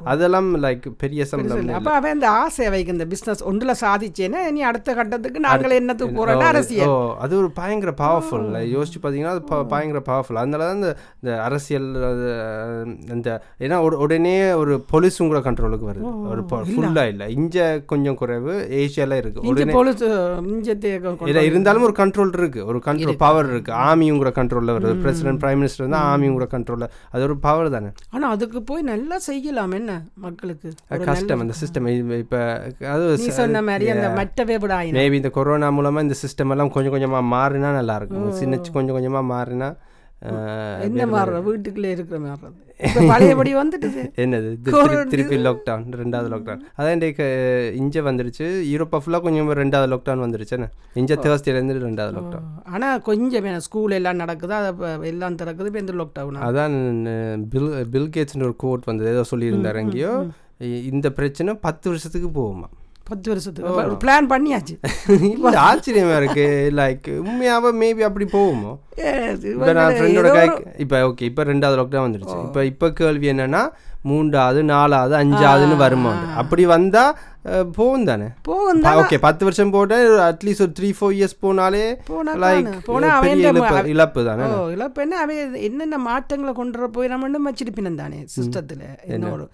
அதெல்லாம் 0.04 0.48
லைக் 0.62 0.86
பெரிய 0.96 1.24
சம்பளம் 1.24 1.70
அப்ப 1.78 1.92
அவன் 1.94 2.14
இந்த 2.14 2.28
ஆசை 2.38 2.68
வைக்க 2.68 2.92
இந்த 2.92 3.06
பிசினஸ் 3.06 3.44
ஒன்றுல 3.44 3.74
சாதிச்சேன்னா 3.80 4.40
இனி 4.46 4.62
அடுத்த 4.62 4.94
கட்டத்துக்கு 4.94 5.40
நாங்களே 5.40 5.76
என்னத்துக்கு 5.76 6.22
ஓ 6.22 6.26
அரசியல். 6.48 6.94
அது 7.18 7.38
ஒரு 7.38 7.50
பயங்கர 7.52 7.94
பவர்ஃபுல் 7.98 8.46
யோசிச்சு 8.74 8.98
பார்த்தீங்கன்னா 8.98 9.34
அது 9.34 9.68
பயங்கர 9.68 10.02
பவர்ஃபுல் 10.06 10.40
அதனால 10.42 10.64
தான் 10.66 10.82
இந்த 11.20 11.34
அரசியல் 11.42 11.88
இந்த 13.12 13.28
ஏன்னா 13.60 13.78
உட- 13.84 14.00
உடனே 14.00 14.34
ஒரு 14.54 14.72
போலீஸ் 14.90 15.22
உங்களோட 15.22 15.42
கண்ட்ரோலுக்கு 15.44 15.90
வருது. 15.90 16.08
ஒரு 16.30 16.42
ஃபுல்லாக 16.68 17.06
இல்லை. 17.08 17.28
இஞ்ச 17.36 17.58
கொஞ்சம் 17.86 18.16
குறைவு 18.16 18.52
ஏஷியால 18.74 19.16
இருக்கு. 19.16 19.40
இஞ்சி 19.42 19.52
உடனே 19.54 19.76
இல்லை 21.26 21.44
இருந்தாலும் 21.44 21.82
ஒரு 21.82 21.94
கண்ட்ரோல் 21.96 22.38
இருக்கு. 22.38 22.66
ஒரு 22.66 22.80
கண்ட்ரோல் 22.86 23.16
பவர் 23.18 23.48
இருக்கு. 23.48 23.72
கூட 24.16 24.30
கண்ட்ரோலில் 24.30 24.74
வருது. 24.76 25.00
பிரசிடென்ட் 25.00 25.42
பிரைம் 25.42 25.60
மினிஸ்டர் 25.62 25.88
வந்து 25.88 26.32
கூட 26.32 26.46
கண்ட்ரோலில் 26.50 26.88
அது 27.10 27.22
ஒரு 27.22 27.36
பவர் 27.38 27.70
தானே. 27.70 27.90
ஆனா 28.10 28.28
அதுக்கு 28.28 28.62
போய் 28.62 28.82
நல்லா 28.82 29.18
செய்யலாம் 29.18 29.70
என்ன 29.70 30.02
மக்களுக்கு? 30.14 30.72
கஷ்டம் 31.04 31.40
அந்த 31.40 31.54
சிஸ்டம் 31.60 32.18
இப்போ 32.18 32.40
அது 32.88 33.18
சொன்ன 33.18 33.62
மாதிரி 33.62 33.90
அந்த 33.90 34.08
மற்றவே 34.08 34.56
மேபி 34.56 35.12
இந்த 35.12 35.30
கொரோனா 35.30 35.68
மூலமா 35.70 36.00
இந்த 36.00 36.14
சிஸ்டம் 36.24 36.50
எல்லாம் 36.50 36.70
கொஞ்சம் 36.70 36.94
கொஞ்சமா 36.94 37.16
மாறினா 37.16 37.70
நல்லா 37.80 37.96
இருக்கும். 37.96 38.32
சின்ன 38.32 38.60
கொஞ்சம் 38.72 38.96
கொஞ்சமா 38.96 39.22
மாறினா 39.34 39.68
என்ன 40.86 41.06
மாறுற? 41.06 41.42
வீட்டுக்குள்ளே 41.42 41.90
இருக்கிற 41.90 42.18
மாறுறது. 42.18 42.56
பழையபடி 43.08 43.54
வந்துட்டுது. 43.54 44.00
என்னது? 44.22 44.48
திருப்பி 45.12 45.36
லாக்டவுன் 45.36 45.84
ரெண்டாவது 46.00 46.28
லாக்டவுன் 46.32 46.62
அதான் 46.78 46.90
இன்றைக்கு 46.90 47.26
இஞ்ச 47.78 48.02
வந்துருச்சு. 48.08 48.46
யூரோப்பா 48.72 48.98
ஃபுல்லாக 49.02 49.20
கொஞ்சம் 49.20 49.50
ரெண்டாவது 49.52 49.90
லாக்டவுன் 49.92 50.24
வந்துருச்சுன்னு 50.24 50.68
இஞ்ச 50.94 51.18
தேர்ஸ்டேலேருந்து 51.24 51.76
ரெண்டாவது 51.88 52.14
லாக்டவுன் 52.18 52.48
ஆனா 52.64 52.98
கொஞ்சம் 52.98 53.60
ஸ்கூல் 53.60 53.90
எல்லாம் 53.90 54.16
நடக்குது? 54.16 54.54
அதை 54.54 54.72
எல்லாம் 55.12 55.36
திறக்குது 55.36 55.66
இப்போ 55.66 55.78
இந்த 55.78 55.96
லாக்டவுன் 56.00 56.40
அதான் 56.48 56.76
பில் 57.48 57.70
பில் 57.90 58.10
கேட்ஸ்னு 58.16 58.48
ஒரு 58.50 58.56
கோட் 58.56 58.84
வந்தது. 58.84 59.10
ஏதோ 59.10 59.24
சொல்லியிருந்தார் 59.32 59.82
எங்கேயோ. 59.84 60.14
இந்த 60.92 61.12
பிரச்சனை 61.12 61.54
பத்து 61.66 61.86
வருஷத்துக்கு 61.90 62.30
போகுமா 62.40 62.66
பத்து 63.06 63.26
வருஷத்துக்கு. 63.30 63.70
பிளான் 64.02 64.28
பண்ணியாச்சு. 64.30 64.74
இல்ல, 65.28 65.54
ஆச்சரியமா 65.64 66.14
இருக்கு. 66.16 66.46
லைக் 66.74 67.08
உண்மையாவே 67.22 67.70
மேபி 67.80 68.02
அப்படி 68.04 68.26
போகுமோ? 68.32 68.72
இப்போ 69.50 69.72
நான் 69.72 69.94
ஃப்ரெண்டோட 69.96 70.28
இப்போ 70.78 70.96
ஓகே 71.06 71.24
இப்போ 71.24 71.44
ரெண்டாவது 71.46 71.78
லாக்டவுன் 71.78 72.06
வந்துடுச்சு 72.06 72.36
இப்போ 72.46 72.62
இப்போ 72.66 72.88
கேள்வி 72.98 73.28
என்னன்னா 73.32 73.62
மூன்றாவது 74.04 74.60
நாலாவது 74.68 75.14
அஞ்சாவதுன்னு 75.18 75.76
வருமா 75.78 76.10
அப்படி 76.36 76.64
வந்தா 76.70 77.04
அஹ், 77.06 77.33
போகும் 77.76 78.08
தானே 78.10 78.28
போகும் 78.48 78.82
ஓகே 79.00 79.16
பத்து 79.26 79.42
வருஷம் 79.46 79.72
போட்டு 79.74 79.96
அட்லீஸ்ட் 80.28 80.64
ஒரு 80.66 80.74
த்ரீ 80.78 80.90
ஃபோர் 80.98 81.14
இயர்ஸ் 81.18 81.36
போனாலே 81.44 81.84
போனா 82.10 82.34
லைக் 82.44 82.66
தானே. 82.68 82.80
போனா 82.88 83.08
அவன் 83.18 83.44
இழப்பு 83.94 84.22
தானே. 84.30 84.48
ஓ 84.56 84.64
இழப்பு 84.76 85.02
என்ன? 85.04 85.20
அவ 85.24 85.38
என்னென்ன 85.68 86.00
மாற்றங்களை 86.08 86.54
கொண்டு 86.62 86.90
போய் 86.98 87.12
நம்ம 87.12 87.30
இன்னும் 87.30 87.48
வச்சிருப்பினம் 87.50 88.02
தானே 88.02 88.20
சிஸ்டத்தில் 88.36 88.84
இன்னொரு 89.16 89.46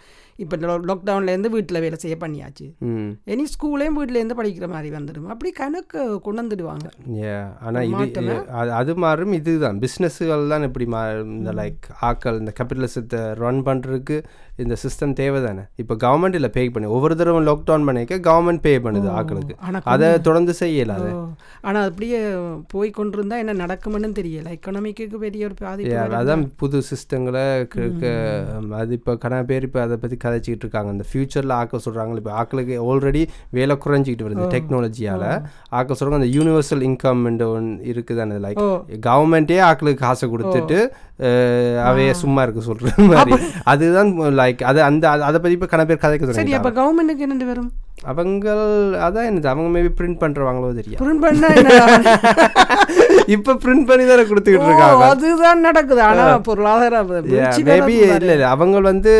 இப்போ 0.42 0.56
லாக்டவுன்லேருந்து 0.90 1.48
வீட்டில் 1.54 1.80
வேலை 1.84 1.96
செய்ய 2.02 2.16
பண்ணியாச்சு. 2.20 2.66
இனி 3.32 3.44
ஸ்கூலையும் 3.54 3.96
வீட்டிலேருந்து 3.98 4.36
படிக்கிற 4.38 4.66
மாதிரி 4.74 4.90
வந்துடும். 4.94 5.26
அப்படி 5.32 5.50
கணக்கு 5.58 5.98
கொண்டு 6.26 6.40
வந்துடுவாங்க. 6.42 6.86
ஆனால் 7.66 7.88
இது 7.90 8.06
அது 8.60 8.70
அது 8.78 8.92
மாறும் 9.04 9.34
இதுதான். 9.38 9.80
பிஸ்னஸ்கள் 9.84 10.52
தான் 10.52 10.64
இப்படி 10.68 10.86
மா 10.94 11.02
இந்த 11.36 11.52
லைக் 11.60 11.88
ஆக்கள் 12.10 12.40
இந்த 12.42 12.54
கேபிட்டலிசத்தை 12.60 13.20
ரன் 13.42 13.60
பண்ணுறதுக்கு 13.68 14.18
இந்த 14.62 14.76
சிஸ்டம் 14.82 15.12
தேவை 15.12 15.38
தானே 15.44 15.62
இப்போ 15.82 15.94
கவர்மெண்ட் 16.04 16.36
இல்லை 16.38 16.50
பே 16.56 16.62
பண்ணி 16.74 16.88
ஒவ்வொரு 16.96 17.14
தடவை 17.16 17.40
லாக்டவுன் 17.48 17.86
பண்ணிக்க 17.88 18.18
கவர்மெண்ட் 18.28 18.62
பே 18.66 18.72
பண்ணுது 18.86 19.08
ஆக்களுக்கு. 19.18 19.54
அதை 19.94 20.08
தொடர்ந்து 20.20 20.54
செய்யல 20.60 20.94
அது. 21.00 21.10
ஓ, 21.16 21.22
ஆனா 21.68 21.80
அப்படியே 21.82 22.20
போய் 22.72 22.90
கொண்டிருந்தா 22.90 23.38
என்ன 23.38 23.52
நடக்கும்னு 23.52 24.10
தெரியல. 24.20 24.48
எக்கனாமிக்கு 24.56 25.20
பெரிய 25.26 25.48
ஒரு 25.50 25.56
பாதிப்பு 25.62 25.96
அதான் 26.20 26.44
புது 26.62 26.78
சிஸ்டங்களை 26.90 27.44
அது 28.80 28.92
இப்போ 28.98 29.14
கன 29.24 29.42
பேர் 29.44 29.66
இப்போ 29.68 29.80
அதை 29.86 29.96
பற்றி 29.96 30.18
கதைச்சிக்கிட்டு 30.24 30.64
இருக்காங்க. 30.66 30.90
இந்த 30.96 31.06
ஃபியூச்சரில் 31.10 31.56
ஆக்க 31.60 31.80
சொல்கிறாங்க 31.86 32.20
இப்போ 32.22 32.34
ஆக்களுக்கு 32.42 32.76
ஆல்ரெடி 32.88 33.22
வேலை 33.50 33.76
குறைஞ்சிக்கிட்டு 33.84 34.26
வருது 34.28 34.50
டெக்னாலஜியால் 34.56 35.26
ஆக்க 35.78 35.90
சொல்கிறாங்க 35.92 36.20
அந்த 36.22 36.32
யூனிவர்சல் 36.38 36.84
இன்கம் 36.90 37.24
ஒன்று 37.48 37.92
இருக்குதானே 37.92 38.38
லைக். 38.46 38.62
கவர்மெண்ட்டே 39.08 39.58
ஆக்களுக்கு 39.68 40.04
காசை 40.06 40.26
கொடுத்துட்டு 40.30 40.78
அவைய 41.84 42.10
சும்மா 42.14 42.42
இருக்க 42.42 42.60
சொல்கிற 42.60 42.90
மாதிரி. 43.04 43.32
அதுதான் 43.64 44.10
லைக் 44.38 44.62
அது 44.62 44.82
அந்த 44.82 45.04
அது- 45.08 45.32
பற்றி 45.34 45.50
இப்போ 45.50 45.66
கன 45.66 45.86
பேர் 45.86 46.02
கதைக்க 46.02 46.30
சரி 46.30 46.52
அப்ப 46.52 46.70
கவர்மெண்ட்டுக்கு 46.70 47.26
என்னது 47.26 47.46
வரும்? 47.46 47.70
அவங்க 48.04 48.46
அதான் 49.00 49.26
என்னது 49.28 49.46
அவங்க 49.46 49.78
மேபி 49.78 49.90
பிரிண்ட் 49.98 50.20
பண்ணுறவாங்களோ 50.20 50.74
தெரியும் 50.74 51.00
பிரிண்ட் 51.00 51.20
பண்ணா 51.20 51.48
இப்போ 53.26 53.52
பிரிண்ட் 53.54 53.86
பண்ணி 53.86 54.04
தானே 54.06 54.22
கொடுத்துக்கிட்டு 54.22 54.68
இருக்காங்க. 54.68 55.04
அதுதான் 55.04 55.60
நடக்குது. 55.60 56.02
ஆனா 56.02 56.38
பொருளாதார 56.38 57.02
மேபி 57.02 57.94
இல்லை 57.96 58.16
இல்லை. 58.16 58.42
அவங்க 58.42 58.80
வந்து 58.80 59.12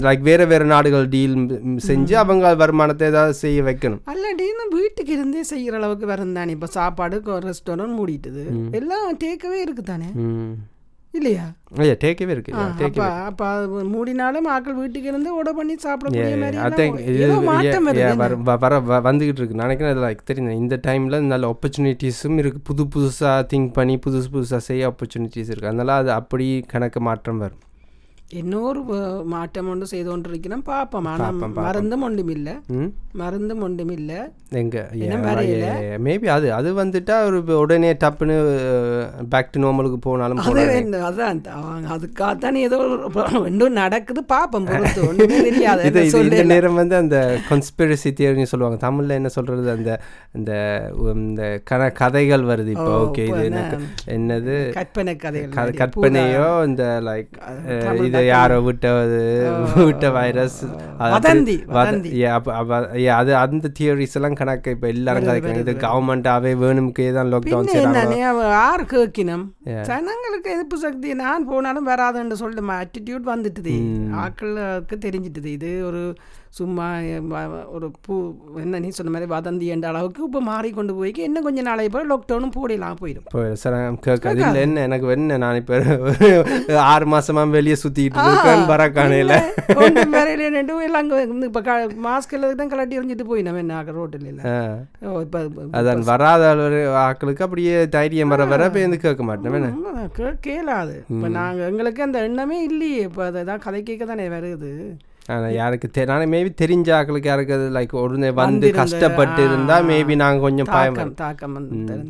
லைக் 0.00 0.20
வேற 0.20 0.44
வேற 0.44 0.64
நாடுகள் 0.64 1.08
டீல் 1.08 1.34
செஞ்சு 1.88 2.12
அவங்க 2.14 2.54
வருமானத்தை 2.54 3.08
ஏதாவது 3.08 3.34
செய்ய 3.34 3.62
வைக்கணும். 3.62 4.02
அல்லடின்னு 4.06 4.66
வீட்டுக்கு 4.70 5.12
இருந்தே 5.12 5.44
செய்யற 5.50 5.72
அளவுக்கு 5.72 6.06
வரும் 6.06 6.32
தானே. 6.32 6.52
இப்போ 6.52 6.66
சாப்பாடு 6.66 7.18
ரெஸ்டாரண்ட் 7.46 7.96
மூடிட்டுது. 7.98 8.44
எல்லாம் 8.72 9.18
டேக்கவே 9.24 9.60
இருக்கு 9.60 9.82
தானே 9.82 10.10
இல்லையா? 11.16 11.52
ஐயா 11.76 11.92
டேக்கவே 11.92 12.28
இருக்கு. 12.28 12.52
அப்ப 12.54 13.04
அப்ப 13.04 13.46
அது 13.46 13.84
மூடினாலும் 13.84 14.48
ஆக்கள் 14.48 14.74
வீட்டுக்கு 14.74 15.08
இருந்து 15.08 15.30
ஆர்டர் 15.30 15.54
பண்ணி 15.54 15.74
சாப்பிடக்கூடிய 15.74 16.38
மாதிரி? 18.14 18.34
வர 18.34 18.56
வர 18.58 18.78
வ- 18.80 19.04
வந்துகிட்டு 19.04 19.22
இருக்கு. 19.22 19.54
நினைக்கிறேன் 19.54 19.96
லைக் 19.96 20.18
தெரியும். 20.24 20.50
இந்த 20.50 20.80
டைம்ல 20.86 21.20
நல்ல 21.20 21.56
ஆப்பர்ச்சுனிட்டிஸும் 21.56 22.36
இருக்கு. 22.36 22.60
புது 22.64 22.84
புதுசா 22.84 23.46
திங்க் 23.54 23.72
பண்ணி 23.72 23.98
புதுசு 24.06 24.24
புதுசா 24.32 24.56
செய்ய 24.56 24.88
ஆப்பர்ச்சுனிட்டிஸ் 24.88 25.38
இருக்கு. 25.38 25.66
அதனால 25.66 25.94
அது 25.94 26.12
அப்படி 26.12 26.64
கணக்கு 26.68 27.00
மாற்றம் 27.00 27.38
வரும். 27.38 27.58
இன்னொரு 28.30 28.80
மாற்றம் 29.26 29.68
ஒன்று 29.68 29.86
செய்து 29.86 30.08
கொண்டிருக்கிறோம் 30.08 30.62
பார்ப்போம் 30.64 31.08
ஆனால் 31.10 31.36
மருந்தும் 31.58 32.02
ஒன்றும் 32.02 32.30
இல்லை 32.30 32.54
ம் 32.76 32.88
மருந்தும் 33.14 33.60
ஒன்றும் 33.60 33.92
இல்லை 33.94 34.16
எங்க? 34.54 34.78
மேபி 36.04 36.26
அது 36.28 36.46
அது 36.52 36.68
வந்துட்டா 36.74 37.16
ஒரு 37.24 37.58
உடனே 37.58 37.92
டப்புன்னு 37.94 38.36
பேக் 39.28 39.50
டு 39.50 39.60
நார்மலுக்கு 39.60 39.98
போனாலும் 40.00 40.40
அதான் 41.04 41.38
அதுக்காகத்தானே 41.88 42.60
ஏதோ 42.64 42.78
இன்னும் 43.46 43.72
நடக்குது 43.74 44.24
பார்ப்போம் 44.26 44.66
தெரியாது 45.36 45.86
இந்த. 46.32 46.42
நேரம் 46.52 46.74
வந்து 46.74 46.96
அந்த 46.96 47.16
conspiracy 47.48 48.12
தியரின்னு 48.12 48.50
சொல்லுவாங்க 48.52 48.80
தமிழ்ல 48.82 49.12
என்ன 49.12 49.28
சொல்றது 49.30 49.70
அந்த 49.70 49.92
இந்த 50.34 50.52
இந்த 51.20 51.42
கன 51.70 51.90
கதைகள் 51.94 52.44
வருது 52.46 52.72
இப்போ 52.74 52.90
ஓகே 53.00 53.24
இது? 53.28 53.46
என்னது 54.14 54.56
கற்பனை 54.72 55.16
கதைகள் 55.18 55.50
க- 55.50 55.60
மாதிரி. 55.60 55.78
கற்பனையோ 55.78 56.46
இந்த 56.66 56.84
லைக் 57.04 57.32
யாரோ 58.32 58.56
விட்டது 58.66 59.20
விட்ட 59.88 60.10
வைரஸ். 60.16 60.60
அது 63.18 63.32
அந்த 63.42 63.70
தியரிஸ் 63.78 64.16
எல்லாம் 64.20 64.38
கணக்கு. 64.40 64.74
இப்போ 64.76 64.88
எல்லாரும் 64.94 65.26
கதைக்கிறாங்க 65.28 65.64
இது 65.66 65.74
கவர்மெண்டாவே 65.86 66.52
வேணும்க்கே 66.64 67.08
தான் 67.18 67.30
லாக்டவுன் 67.34 68.16
யார் 68.54 68.84
கேட்கினம்? 68.94 69.44
ஜனங்களுக்கு 69.90 70.48
எதிர்ப்பு 70.54 70.78
சக்தி 70.86 71.14
நான் 71.24 71.48
போனாலும் 71.52 71.88
வராதுன்னு 71.92 72.40
சொல்லிட்டு 72.42 72.78
ஆட்டிடியூட் 72.80 73.26
வந்துட்டுது. 73.34 73.76
ஆட்களுக்கு 74.24 74.96
தெரிஞ்சிட்டுது. 75.06 75.50
இது 75.58 75.70
ஒரு 75.90 76.02
சும்மா 76.58 76.86
ஒரு 77.76 77.86
பூ 78.04 78.14
என்ன 78.62 78.78
நீ 78.82 78.88
சொன்ன 78.98 79.12
மாதிரி 79.14 79.28
வதந்தி 79.32 79.66
என்ற 79.74 79.86
அளவுக்கு 79.90 80.20
இப்போ 80.28 80.40
மாறிக்கொண்டு 80.50 80.92
போய் 80.98 81.12
இன்னும் 81.26 81.46
கொஞ்சம் 81.46 81.66
நாளைக்கு 81.68 81.92
போய் 81.94 82.06
லாக்டவுனும் 82.12 82.54
போடலாம் 82.56 82.98
போயிடும். 83.00 83.26
சார் 83.62 83.76
இல்லை 84.42 84.60
என்ன 84.66 84.84
எனக்கு 84.88 85.10
என்ன 85.16 85.38
நான் 85.44 85.58
இப்போ 85.60 85.74
ஆறு 86.92 87.06
மாசமா 87.14 87.42
வெளியே 87.56 87.76
சுத்திட்டு 87.82 88.24
இருக்கேன் 88.28 88.64
வர 88.72 88.84
காணையில் 88.98 89.34
ஒன்றும் 89.82 90.14
வேறையில 90.16 90.48
நின்று 90.56 90.76
எல்லாம் 90.88 91.10
இப்போ 91.48 91.62
க 91.68 91.74
மாஸ்க் 92.06 92.34
தான் 92.62 92.72
கலட்டி 92.74 92.98
எறிஞ்சிட்டு 93.00 93.26
போய் 93.32 93.46
நம்ம 93.48 93.62
என்ன 93.64 93.82
ரோட்டில் 93.98 94.28
இல்லை. 94.32 94.44
இப்போ 95.24 95.40
அதான் 95.80 96.06
வராத 96.12 96.42
ஒரு 96.68 96.80
ஆட்களுக்கு 97.06 97.46
அப்படியே 97.46 97.74
தைரியம் 97.96 98.32
வர 98.34 98.44
வர 98.54 98.70
போய் 98.76 98.86
வந்து 98.86 99.02
கேட்க 99.04 99.24
மாட்டேன் 99.30 99.58
என்ன? 99.60 99.70
கேளாது. 100.46 100.96
இப்போ 101.12 101.28
நாங்கள் 101.38 101.68
எங்களுக்கு 101.70 102.06
அந்த 102.06 102.18
எண்ணமே 102.28 102.58
இல்லையே. 102.70 103.02
இப்போ 103.10 103.22
அதை 103.28 103.42
தான் 103.50 103.62
கதை 103.66 103.82
கேட்க 103.90 104.04
தானே 104.12 104.26
வருது. 104.36 104.72
ஆனா 105.28 105.46
யாருக்கு 105.54 105.88
தெ 105.90 106.02
மேபி 106.32 106.50
தெரிஞ்ச 106.60 106.88
ஆட்களுக்கு 106.96 107.24
யாருக்கு 107.24 107.54
அது 107.54 107.66
லைக் 107.70 107.94
உடனே 107.98 108.30
வந்து 108.36 108.66
கஷ்டப்பட்டு 108.72 109.40
இருந்தா 109.42 109.76
மேபி 109.82 110.16
நாங்க 110.16 110.40
கொஞ்சம் 110.40 110.70
பயம் 110.70 110.98
தாக்கம் 111.16 111.56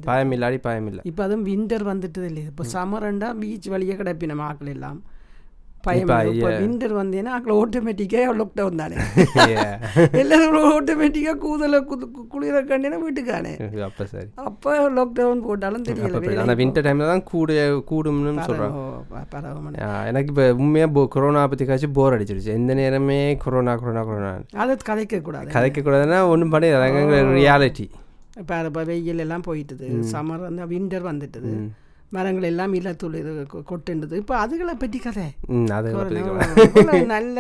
பயம் 0.05 0.33
இல்லாடி 0.33 0.59
பயம் 0.61 0.87
இல்லை 0.87 1.03
இப்போ 1.05 1.23
அதுவும் 1.23 1.47
விண்டர் 1.47 1.87
வந்துட்டு 1.93 2.27
இல்லையா 2.27 2.49
இப்போ 2.49 2.67
சம்மரண்டா 2.75 3.31
பீச் 3.41 3.69
வழியே 3.69 3.97
கிடப்பி 3.97 4.27
நம்ம 4.27 4.45
ஆக்கள் 4.49 4.73
எல்லாம். 4.75 4.99
பயம் 5.87 6.11
இப்ப. 6.31 6.51
விண்டர் 6.63 6.95
வந்தேன்னா 6.99 7.33
அங்கே 7.37 7.53
ஆட்டோமேட்டிக்காக 7.57 8.35
லாக்டவுன் 8.41 8.81
தானே. 8.83 8.97
எல்லாரும் 10.21 10.69
ஆட்டோமேட்டிக்காக 10.73 11.37
கூதலை 11.45 11.79
குது 11.91 12.05
குளிர 12.33 12.63
கண்டினா 12.71 12.99
வீட்டுக்கானே 13.05 13.53
அப்போ 13.89 14.07
சரி. 14.13 14.29
அப்போ 14.47 14.73
லாக்டவுன் 14.97 15.45
போட்டாலும் 15.47 15.87
தெரியல 15.89 16.41
ஆனால் 16.43 16.59
வின்டர் 16.61 16.87
டைமில் 16.87 17.13
தான் 17.13 17.25
கூட 17.31 17.59
கூடும்னு 17.91 18.47
சொல்கிறாங்க 18.49 18.81
எனக்கு 20.11 20.33
இப்போ 20.33 20.47
உண்மையாக 20.63 20.91
போ 20.93 21.05
கொரோனா 21.15 21.45
பற்றி 21.47 21.67
காய்ச்சி 21.67 21.91
போர் 21.99 22.17
அடிச்சிருச்சு. 22.17 22.57
எந்த 22.59 22.75
நேரமே 22.75 23.21
கொரோனா 23.45 23.75
கொரோனா 23.77 24.03
கொரோனா 24.05 24.33
அதை 24.65 24.77
கதைக்க 24.89 25.23
கூடாது. 25.23 25.49
கதைக்கக்கூடாதுன்னா 25.57 26.21
ஒன்றும் 26.33 26.55
பண்ணி 26.55 26.71
ரியாலிட்டி 27.39 27.87
இப்போ 28.41 28.55
இப்போ 28.69 28.83
வெயில் 28.85 29.23
எல்லாம் 29.25 29.45
போயிட்டுது. 29.47 29.87
சம்மர் 30.13 30.47
வந்து 30.47 30.65
விண்டர் 30.73 31.05
வந்துட்டுது. 31.11 31.53
மரங்கள் 32.11 32.43
எல்லாம் 32.43 32.73
இலத்துள் 32.73 33.15
இது 33.15 33.47
கொ- 33.53 33.65
கொட்டுண்டுது 33.71 34.13
இப்போ 34.15 34.47
அதுகளை 34.47 34.75
பற்றி 34.79 34.99
கதை. 34.99 35.27
நல்ல 37.07 37.39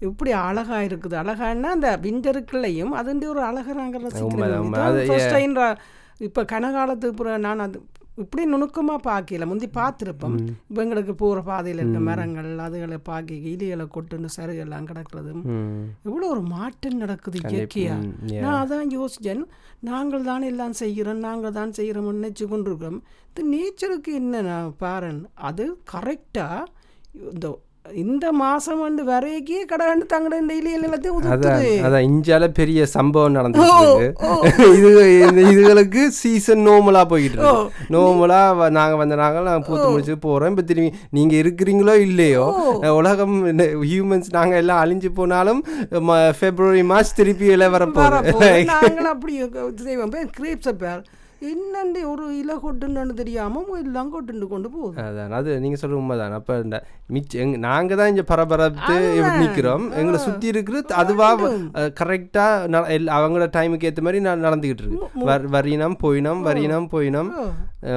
இப்படி 0.00 0.32
அழகா 0.42 0.80
இருக்குது. 0.80 1.14
அழகான்னா 1.14 1.70
அந்த 1.70 1.98
விண்டருக்குள்ளேயும் 2.02 2.92
அதுண்டி 2.96 3.26
ஒரு 3.26 3.42
அழகை 3.42 3.74
நாங்கள் 3.74 4.02
உண்மைதான், 4.26 4.60
உண்மை. 4.60 4.80
அது, 4.80 5.00
ரசிக்கிறோம் 5.06 5.76
இப்போ 6.20 6.42
கனகாலத்துக்கு 6.44 7.08
அப்புறம் 7.08 7.40
நான் 7.40 7.58
அது 7.58 7.78
இப்படி 8.16 8.46
நுணுக்கமாக 8.46 9.00
பார்க்கல 9.10 9.46
முந்தி 9.46 9.66
பார்த்துருப்போம். 9.66 10.36
இப்போ 10.68 10.82
எங்களுக்கு 10.82 11.14
போகிற 11.14 11.42
பாதையில் 11.42 11.78
இருக்க 11.78 12.00
மரங்கள் 12.00 12.58
அதுகளை 12.58 12.96
பார்க்க 13.02 13.34
இலிகளை 13.34 13.86
கொட்டுன்னு 13.86 14.28
சருகெல்லாம் 14.36 14.84
கிடக்கிறது. 14.84 15.34
ம். 15.34 15.86
எவ்வளோ 16.04 16.28
ஒரு 16.28 16.40
மாற்றம் 16.40 16.96
நடக்குது 16.96 17.38
இயற்கையா? 17.38 17.96
ம், 18.00 18.12
yeah. 18.30 18.42
நான் 18.42 18.66
அதான் 18.66 18.90
யோசிச்சேன். 18.98 19.42
நாங்கள் 19.80 20.22
தான் 20.22 20.42
எல்லாம் 20.42 20.72
செய்கிறோம் 20.72 21.18
நாங்கள் 21.18 21.52
தான் 21.52 21.72
செய்கிறோம் 21.72 22.22
நினைச்சு 22.22 22.48
கொண்டிருக்கிறோம். 22.48 23.02
இந்த 23.28 23.56
நேச்சருக்கு 23.56 24.12
என்ன 24.12 24.40
நான் 24.40 24.76
பாருன்? 24.76 25.26
அது 25.34 25.78
கரெக்டாக 25.92 26.64
இந்த 27.32 27.58
இந்த 27.84 28.26
மாதம் 28.40 28.82
வந்து 28.84 29.02
வரைக்கே 29.08 29.60
கடை 29.70 29.84
தங்கட 30.12 30.34
டெய்லி 30.48 30.70
எல்லாத்தையும் 30.78 31.16
அதான் 31.34 31.54
உதுத்துது. 31.54 31.70
அதான் 31.86 32.04
இந்தியால 32.08 32.48
பெரிய 32.58 32.80
சம்பவம் 32.94 33.36
இருக்கு. 33.38 34.08
இது 34.78 35.44
இதுகளுக்கு 35.52 36.02
சீசன் 36.18 36.62
நோமலா 36.68 37.02
போயிட்டு 37.12 37.38
இருக்கு. 37.38 37.86
நோமலா 37.94 38.40
நாங்க 38.78 38.96
வந்த 39.02 39.16
நாங்கள் 39.22 39.48
நாங்கள் 39.48 39.66
பூத்து 39.68 39.86
முடிச்சு 39.92 40.16
போறோம். 40.26 40.52
இப்போ 40.52 40.64
திரும்பி 40.70 40.90
நீங்க 41.18 41.34
இருக்கிறீங்களோ 41.42 41.94
இல்லையோ 42.08 42.44
உலகம் 43.00 43.36
ஹியூமன்ஸ் 43.92 44.30
நாங்க 44.38 44.56
எல்லாம் 44.64 44.82
அழிஞ்சு 44.84 45.10
போனாலும் 45.20 45.62
பிப்ரவரி 46.40 46.84
மார்ச் 46.92 47.16
திருப்பி 47.20 47.48
எல்லாம். 47.56 47.78
நாங்களும் 48.74 49.14
அப்படி 49.14 49.34
செய்வோம். 49.88 50.14
கிரேப்ஸை 50.38 50.74
பேர். 50.84 51.02
என்னண்டு 51.40 52.00
ஒரு 52.04 52.24
இலை 52.36 52.54
கொட்டுன்னு 52.56 53.14
தெரியாமல் 53.14 53.68
எல்லாம் 53.78 54.10
கொட்டுண்டு 54.10 54.46
கொண்டு 54.46 54.68
போகுது? 54.70 54.96
அதான் 55.02 55.34
அது 55.36 55.50
நீங்க 55.60 55.76
சொல்ற 55.80 55.94
உண்மைதான். 55.94 56.32
அப்ப 56.32 56.56
இந்த 56.58 56.78
மிச்ச 57.10 57.32
எங்க 57.36 57.56
நாங்க 57.62 57.94
தான் 57.94 58.08
இங்க 58.08 58.24
பரபரத்து 58.24 58.96
நிக்கிறோம். 59.40 59.84
எங்களை 59.94 60.18
சுத்தி 60.18 60.46
இருக்கிறது 60.46 60.94
அதுவா 60.94 61.28
கரெக்டா 62.00 62.44
அவங்களோட 63.14 63.48
டைமுக்கு 63.56 63.88
ஏத்த 63.90 64.02
மாதிரி 64.02 64.20
ந- 64.20 64.42
நடந்துகிட்டு 64.42 64.84
இருக்கு. 64.84 65.00
வர்- 65.24 65.48
வரினம் 65.50 65.96
போயினம் 65.96 66.42
வரினம் 66.42 66.88
போயினம் 66.88 67.30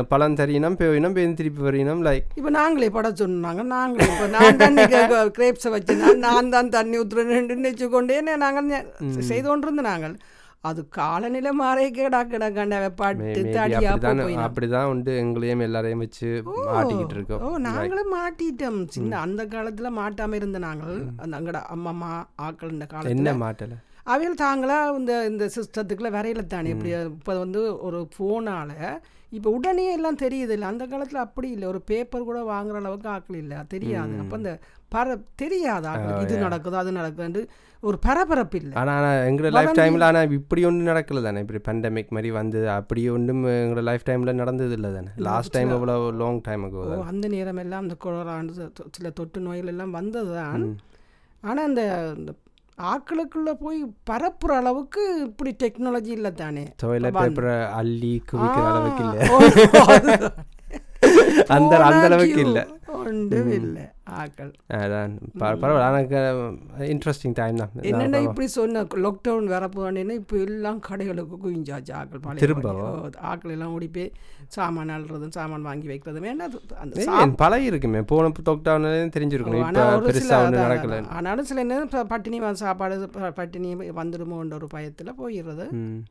பழம் 0.10 0.38
தரியினம் 0.38 0.78
போயினம் 0.78 1.16
பேருந்து 1.16 1.40
திருப்பி 1.40 1.62
வரினம் 1.62 2.04
லைக் 2.06 2.28
இப்போ 2.36 2.52
நாங்களே 2.54 2.90
பட 2.90 3.10
சொன்னாங்க. 3.18 3.64
நாங்களே 3.74 4.08
இப்போ 4.10 4.28
நான் 4.36 4.58
தண்ணி 4.58 4.86
கிரேப்ஸை 5.36 5.72
வச்சு 5.72 5.96
நான் 5.98 6.24
நான் 6.24 6.50
தான் 6.50 6.70
தண்ணி 6.70 6.96
ஊற்றுறேன்னு 7.00 7.58
நினச்சிக்கொண்டே 7.58 8.18
நாங்கள் 8.38 8.72
செய்து 9.24 9.48
கொண்டிருந்தோம் 9.48 9.90
நாங்கள். 9.92 10.16
அது 10.64 10.82
காலநிலை 10.90 11.52
மாறே 11.54 11.86
கிடா 11.92 12.20
கிடக்காண்ட 12.24 12.76
பாட்டு 12.96 13.42
தடியா 13.56 13.90
அப்படிதான் 14.44 14.90
உண்டு 14.92 15.12
எங்களையும் 15.22 15.64
எல்லாரையும் 15.66 16.04
வச்சு 16.04 16.30
மாட்டிக்கிட்டு 16.68 17.16
ஓ 17.16 17.18
இருக்கோம் 17.18 17.58
நாங்களும் 17.66 18.14
மாட்டிட்டோம். 18.16 18.78
சின்ன 18.90 19.20
அந்த 19.20 19.44
காலத்துல 19.46 19.90
மாட்டாம 19.98 20.36
இருந்த 20.36 20.60
நாங்கள். 20.60 21.00
அந்த 21.18 21.34
அங்கட 21.40 21.60
அம்மம்மா 21.76 22.12
ஆக்கள் 22.42 22.74
இந்த 22.76 22.86
காலத்துல 22.86 23.16
என்ன 23.16 23.34
மாட்டல? 23.42 23.76
அவையில் 24.06 24.42
தாங்களா 24.42 24.78
இந்த 24.98 25.14
இந்த 25.28 25.46
சிஸ்டத்துக்குள்ள 25.56 26.12
வரையில 26.12 26.42
தானே 26.48 26.72
இப்படி 26.72 26.92
இப்போ 27.12 27.34
வந்து 27.38 27.62
ஒரு 27.82 28.00
ஃபோனால் 28.14 28.74
இப்போ 29.38 29.50
உடனே 29.58 29.86
எல்லாம் 29.98 30.22
தெரியுது 30.24 30.54
இல்லை 30.56 30.68
அந்த 30.72 30.84
காலத்தில் 30.92 31.26
அப்படி 31.26 31.48
இல்லை. 31.56 31.66
ஒரு 31.74 31.80
பேப்பர் 31.90 32.30
கூட 32.30 32.40
வாங்குற 32.54 32.80
அளவுக்கு 32.82 33.10
ஆக்கள் 33.16 33.38
இல்லை. 33.44 33.58
தெரியாது. 33.74 34.16
அப்போ 34.24 34.36
அந்த 34.40 34.52
பர 34.96 35.14
தெரியாது 35.42 35.88
இது 36.24 36.34
நடக்குது 36.46 36.78
அது 36.82 36.92
நடக்குதுன்னு 37.00 37.44
ஒரு 37.84 37.98
பரபரப்பு 38.06 38.58
இல்லை. 38.62 38.74
ஆனா 38.82 38.92
ஆனா 38.98 39.10
எங்களோட 39.30 39.52
லைஃப் 39.58 39.80
டைம்ல 39.80 40.08
ஆனா 40.10 40.22
இப்படி 40.38 40.62
ஒன்றும் 40.70 40.90
நடக்கல 40.92 41.24
தானே. 41.26 41.42
இப்படி 41.46 41.62
பேண்டமிக் 41.68 42.14
மாதிரி 42.18 42.30
வந்து 42.40 42.60
அப்படி 42.78 43.02
ஒன்றும் 43.16 43.44
எங்களோட 43.56 43.84
லைஃப் 43.90 44.08
டைம்ல 44.10 44.34
நடந்தது 44.42 44.76
இல்லை 44.78 44.92
தானே 44.98 45.12
லாஸ்ட் 45.30 45.56
டைம் 45.58 45.74
எவ்வளோ 45.78 45.96
லாங் 46.22 46.40
டைம் 46.50 46.70
அந்த 47.12 47.28
நேரம் 47.36 47.62
எல்லாம் 47.66 47.84
அந்த 47.86 47.98
கொரோனா 48.06 48.38
சில 48.98 49.10
தொற்று 49.20 49.42
நோய்கள் 49.48 49.74
எல்லாம் 49.74 49.98
வந்தது 50.00 50.32
தான் 50.40 50.66
ஆனால் 51.44 51.68
அந்த 51.70 51.84
ஆக்களுக்குள்ள 52.78 53.54
போய் 53.54 53.80
பரப்புற 54.04 54.56
அளவுக்கு 54.56 55.20
இப்படி 55.26 55.56
டெக்னாலஜி 55.64 56.12
இல்லை 56.12 56.32
தானே 56.34 56.64
டொய்லெட் 56.84 57.18
பேப்பரை 57.18 57.70
அள்ளி 57.72 58.22
குவிக்கிற 58.32 58.66
அளவுக்கு 58.72 59.04
இல்லை. 59.04 59.20
அந்த 61.48 61.74
அந்த 61.84 62.04
அளவுக்கு. 62.04 62.42
இல்லை 62.42 62.64
ஒன்றும் 63.06 63.52
இல்லை 63.52 63.82
ஆக்கள். 64.10 64.54
அதான் 64.74 65.18
பரவாயில்ல. 65.40 65.94
எனக்கு 65.94 66.18
இன்ட்ரெஸ்டிங் 66.80 67.34
டைம் 67.34 67.56
தான். 67.56 67.70
என்னென்ன 67.82 68.22
இப்படி 68.22 68.48
சொன்ன? 68.48 68.84
லாக்டவுன் 68.84 69.48
வரப்போனேன்னா 69.48 70.10
இப்போ 70.10 70.38
எல்லாம் 70.38 70.82
கடைகளுக்கு 70.90 71.36
குவிஞ்சாச்சு. 71.44 71.92
ஆக்கள். 71.92 72.20
ஓ, 72.64 73.08
ஆக்கள் 73.24 73.52
எல்லாம் 73.52 73.74
ஓடி 73.74 73.88
போய் 73.88 74.12
சாமான் 74.48 74.90
அள்ளுறதும் 74.90 75.30
சாமான் 75.30 75.62
வாங்கி 75.62 75.88
வைக்கிறதும். 75.88 76.22
அது- 76.24 76.74
அந்த 76.74 77.06
பழகி 77.36 77.64
இருக்குமே. 77.64 78.02
போன 78.02 78.30
லாக்டவுன் 78.30 79.10
தெரிஞ்சிருக்கணும் 79.18 79.64
ஆனா 79.64 79.86
இப்போ 79.86 80.02
ஒரு 80.02 80.14
சில 80.14 80.38
பெருசா 80.38 80.46
ஒன்றும் 80.46 80.62
அதான், 80.62 80.66
நடக்கல. 80.66 81.04
அதான். 81.04 81.08
ஆனாலும் 81.08 81.46
சில 81.46 81.64
நேரம் 81.64 82.08
பட்டினி 82.08 82.40
சாப்பாடு 82.56 83.10
பட்டினி 83.36 83.74
வந்துடுமோன்ற 83.76 84.54
ஒரு 84.54 84.68
பயத்தில் 84.68 85.14
போயிடுறது. 85.22 85.68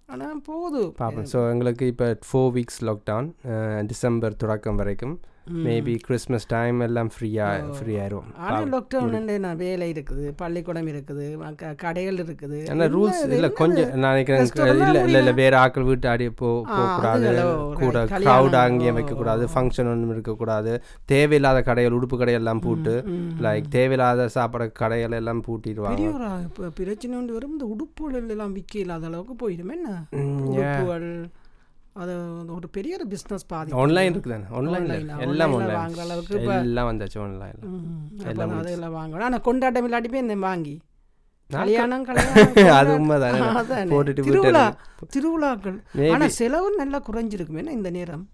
ஆனால் 0.06 0.40
போகுது. 0.44 0.92
பார்ப்போம் 0.92 1.26
ஸோ 1.32 1.50
எங்களுக்கு 1.50 1.86
இப்போ 1.86 2.18
ஃபோர் 2.32 2.62
வீக்ஸ் 2.62 2.80
லாக்டவுன் 2.80 3.86
டிசம்பர் 3.86 4.36
தொடக்கம் 4.36 4.76
வரைக்கும். 4.76 5.20
மேபி 5.66 5.94
கிறிஸ்மஸ் 6.06 6.46
டைம் 6.52 6.78
எல்லாம் 6.86 7.10
ஃப்ரீயாக 7.14 7.72
ஃப்ரீ 7.76 7.94
ஆயிரும். 8.02 8.26
ஆனால் 8.46 8.68
லாக்டவுன் 8.74 9.28
நான் 9.44 9.58
வேலை 9.62 9.86
இருக்குது 9.94 10.24
பள்ளிக்கூடம் 10.42 10.88
இருக்குது 10.92 11.24
கடைகள் 11.84 12.20
இருக்குது. 12.24 12.60
ஆனால் 12.74 12.90
ரூல்ஸ் 12.96 13.22
இல்லை 13.36 13.50
கொஞ்சம் 13.60 13.90
நான் 14.02 14.14
நினைக்கிறேன் 14.14 14.72
இல்லை 14.74 15.02
இல்லை 15.06 15.20
இல்லை 15.22 15.34
வேறு 15.40 15.58
ஆட்கள் 15.62 15.88
வீட்டு 15.90 16.08
ஆடி 16.12 16.28
போ 16.42 16.50
போகக்கூடாது 16.70 17.32
கூட. 17.82 18.04
க்ரௌட் 18.14 18.56
அங்கேயும் 18.62 18.98
வைக்கக்கூடாது 19.00 19.50
ஃபங்க்ஷன் 19.54 19.90
ஒன்றும் 19.94 20.14
இருக்கக்கூடாது 20.16 20.74
தேவையில்லாத 21.12 21.62
கடைகள் 21.70 21.98
உடுப்பு 21.98 22.18
கடையெல்லாம் 22.22 22.62
பூட்டு 22.66 22.94
லைக் 23.46 23.68
தேவையில்லாத 23.76 24.28
சாப்பிட 24.38 24.70
கடைகள் 24.82 25.18
எல்லாம் 25.20 25.44
பூட்டிடுவாங்க. 25.48 26.08
இப்போ 26.48 26.72
பிரச்சனை 26.80 27.16
ஒன்று 27.20 27.36
வரும் 27.38 27.54
இந்த 27.58 27.68
உடுப்புகள் 27.74 28.32
எல்லாம் 28.36 28.56
விற்க 28.58 28.76
இல்லாத 28.84 29.06
அளவுக்கு 29.12 29.36
போயிடும் 29.44 29.74
என்ன? 29.78 29.88
அது 31.94 32.12
ஒரு 32.54 32.68
பெரிய 32.68 32.98
ஒரு 33.00 33.06
பிஸ்னஸ் 33.10 33.44
பாதி. 33.46 33.72
ஆன்லைன் 33.72 34.14
இருக்குதானே? 34.14 34.44
ஆன்லைனில் 34.50 34.90
Online 34.90 35.10
ஆ, 35.10 35.18
எல்லாம் 35.18 35.54
ஆன்லைன் 35.54 35.76
வாங்குற 35.76 36.00
அளவுக்கு 36.00 36.40
இப்ப- 36.40 36.58
எல்லாம் 36.58 36.88
வந்தாச்சு 36.90 37.18
ஆன்லைனில் 37.18 38.38
அப்போ 38.40 38.54
அதெல்லாம் 38.54 38.94
வாங்கணும் 38.94 39.20
ஆனால் 39.20 39.40
கொண்டாட்டம் 39.40 39.92
இல்லாட்டி 39.92 40.08
போய் 40.08 40.20
இந்த 40.20 40.34
வாங்கி 40.34 40.80
கல்யாணம் 41.50 42.04
கல்யாணம் 42.04 42.34
அது. 42.78 42.98
உண்மைதானே. 42.98 43.90
போட்டுட்டு 43.90 44.20
திருவிழா 44.20 44.68
வீட்டை- 44.68 45.08
திருவிழாக்கள். 45.08 45.82
ஆனா 46.10 46.28
செலவு 46.28 46.76
நல்லா 46.76 47.02
குறைஞ்சிருக்குமே 47.12 47.70
இந்த 47.70 47.90
நேரம்? 47.90 48.28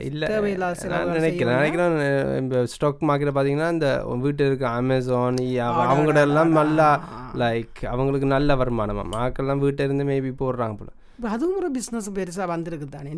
இல்ல. 0.00 0.40
நான் 0.88 1.10
நினைக்கிறேன். 1.10 1.54
நினைக்கிறேன் 1.54 2.38
இந்த 2.38 2.66
ஸ்டாக் 2.66 3.02
மார்க்கெட் 3.02 3.34
பார்த்தீங்கன்னா 3.34 3.72
இந்த 3.72 4.04
வீட்டில் 4.06 4.46
இருக்க 4.46 4.68
அமேசான் 4.68 5.34
அவங்கள்ட்ட 5.34 6.16
எல்லாம் 6.16 6.48
நல்லா 6.50 7.04
லைக் 7.34 7.86
அவங்களுக்கு 7.86 8.26
நல்ல 8.26 8.56
வருமானம். 8.56 9.12
ஆக்கெல்லாம் 9.12 9.58
வீட்டில் 9.58 9.90
இருந்து 9.90 10.04
மேபி 10.04 10.42
போடுறாங்க 10.42 10.76
போல. 10.76 10.90
இப்ப 10.90 11.07
அதுவும் 11.26 11.56
ஒரு 11.56 11.70
பிசினஸ் 11.70 12.10
பெருசா 12.10 12.44
வந்திருக்கு 12.46 12.88
தானே 12.88 13.12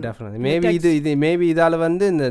டெஃபினட் 0.00 0.38
மேபி 0.40 0.70
இது 0.70 0.94
இது 0.94 1.14
மேபி 1.16 1.46
இதால் 1.52 1.78
வந்து 1.78 2.06
இந்த 2.06 2.28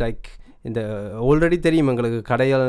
லைக் 0.00 0.28
இந்த 0.64 0.80
ஆல்ரெடி 1.20 1.58
தெரியும் 1.58 1.88
எங்களுக்கு. 1.88 2.22
கடைகள் 2.22 2.64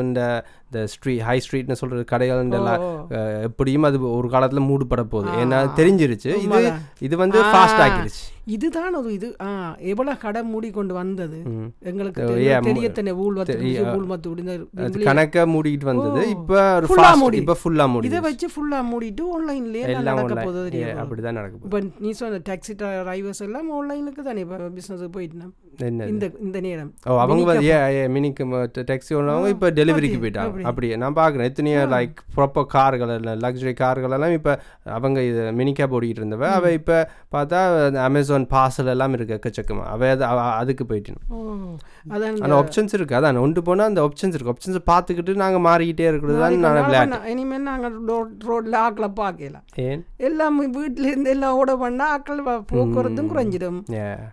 இந்த 0.72 0.86
ஸ்ட்ரீட் 0.86 1.20
ஹை 1.20 1.40
ஸ்ட்ரீட்னு 1.50 1.72
சொல்கிறது 1.72 2.04
கடைகள் 2.04 3.42
எப்படியும் 3.42 3.82
அது 3.82 4.12
ஒரு 4.12 4.28
காலத்தில் 4.28 4.60
மூடுபட 4.60 5.02
போகுது 5.02 5.30
ஏன்னா 5.30 5.70
தெரிஞ்சிருச்சு. 5.76 6.36
இது. 6.36 6.72
இது 6.98 7.16
வந்து 7.16 7.42
ஃபாஸ்ட் 7.42 7.82
ஆக்கிடுச்சு. 7.84 8.20
இதுதான் 8.44 8.94
ஒரு 8.94 9.12
இது 9.12 9.36
ஆ 9.40 9.76
எவ்வளவு 9.78 10.18
கடை 10.18 10.42
மூடி 10.42 10.70
கொண்டு 10.70 10.94
வந்தது. 10.94 11.42
எங்களுக்கு 11.80 12.22
Oh, 12.22 12.26
தெரிய- 12.26 12.58
yeah, 12.58 12.62
தெரிய 12.62 12.90
தனி 12.90 13.12
ஊழ்வத்து 13.12 13.42
தெரிய- 13.42 13.80
ஊழ்மத்து 13.80 14.28
அது 14.30 14.68
முடிந்த 14.72 14.98
கணக்கா 14.98 15.42
மூடிட்டு 15.46 15.84
வந்தது. 15.84 16.28
இப்போ 16.28 16.80
ஃபாஸ்ட் 16.80 17.16
மூடி. 17.16 17.36
இப்போ 17.36 17.56
ஃபுல்லாக 17.64 17.88
மூடி 17.88 18.06
இதை 18.06 18.20
வச்சு 18.20 18.48
ஃபுல்லா 18.48 18.74
மூடிட்டு 18.74 19.22
ஆன்லைன்லயே 19.36 19.80
எல்லாம் 19.80 20.02
நடக்க. 20.02 20.34
போகுது 20.34 20.68
Yeah, 20.68 20.70
தெரியும் 20.70 20.98
அப்படிதான் 20.98 21.32
நடக்க 21.32 21.56
போகுது. 21.56 21.62
இப்போ 21.62 21.80
நீ 21.98 22.10
சொன்ன 22.10 22.38
டாக்ஸி 22.48 22.74
டிரைவர்ஸ் 22.78 23.42
எல்லாம் 23.42 23.72
ஆன்லைனுக்கு 23.72 24.22
தானே 24.24 24.40
இப்போ 24.40 24.56
பிஸ்னஸ் 24.56 25.08
போயிட்டு 25.10 25.36
என்ன 25.78 26.06
இந்த 26.06 26.30
இந்த 26.40 26.60
நேரம். 26.60 26.94
ஓ 27.08 27.18
அவங்க 27.18 27.54
மினிக்கு 27.60 28.44
டாக்ஸி 28.76 29.14
ஓடுறவங்க 29.14 29.48
இப்போ 29.48 29.70
டெலிவரிக்கு 29.70 30.18
போயிட்டாங்க. 30.22 30.59
அப்படி. 30.60 30.68
அப்படியே 30.70 30.98
நான் 31.02 31.16
பார்க்குறேன். 31.20 31.48
எத்தனையோ 31.50 31.80
லைக் 31.94 32.18
ப்ராப்பர் 32.36 32.68
கார்கள் 32.76 33.12
லக்ஸரி 33.44 33.74
கார்கள் 33.82 34.16
எல்லாம் 34.18 34.34
இப்போ 34.38 34.52
அவங்க 34.98 35.18
இது 35.30 35.42
மினி 35.60 35.72
கேப் 35.78 35.94
ஓடிக்கிட்டு 35.98 36.22
இருந்தவ 36.22 36.48
அவள் 36.58 36.76
இப்போ 36.80 36.96
பார்த்தா 37.36 37.60
அமேசான் 38.08 38.48
பார்சல் 38.54 38.92
எல்லாம் 38.94 39.16
இருக்கு 39.18 39.36
எக்கச்சக்கமா. 39.38 39.84
அவள் 39.94 40.12
அது 40.14 40.24
அதுக்கு 40.60 40.86
போயிட்டு 40.92 41.16
ஓ 41.36 41.38
அதான் 42.14 42.38
ஆனால் 42.44 42.58
ஆப்ஷன்ஸ் 42.62 42.94
இருக்கு. 42.98 43.16
அதான் 43.18 43.42
ஒன்று 43.44 43.60
போனால் 43.68 43.90
அந்த 43.90 44.02
ஆப்ஷன்ஸ் 44.06 44.36
இருக்கு. 44.36 44.52
ஆப்ஷன்ஸை 44.54 44.82
பார்த்துக்கிட்டு 44.92 45.40
நாங்கள் 45.44 45.64
மாறிக்கிட்டே 45.68 46.06
இருக்கிறது 46.10 46.38
தான் 46.44 46.58
நான் 46.66 46.78
விளையாட்டு 46.86 47.32
இனிமேல் 47.34 47.66
நாங்கள் 47.70 47.96
ரோட்டில் 48.50 48.78
ஆக்களை 48.84 49.08
பார்க்கலாம் 49.20 49.64
ஏன்? 49.86 50.02
எல்லாம் 50.28 50.56
வீட்டில் 50.78 51.08
இருந்து 51.10 51.30
எல்லாம் 51.34 51.56
ஓட 51.60 51.72
பண்ணால் 51.82 52.12
ஆக்கள் 52.14 52.40
போக்குவரத்தும் 52.70 53.30
குறைஞ்சிடும். 53.32 53.78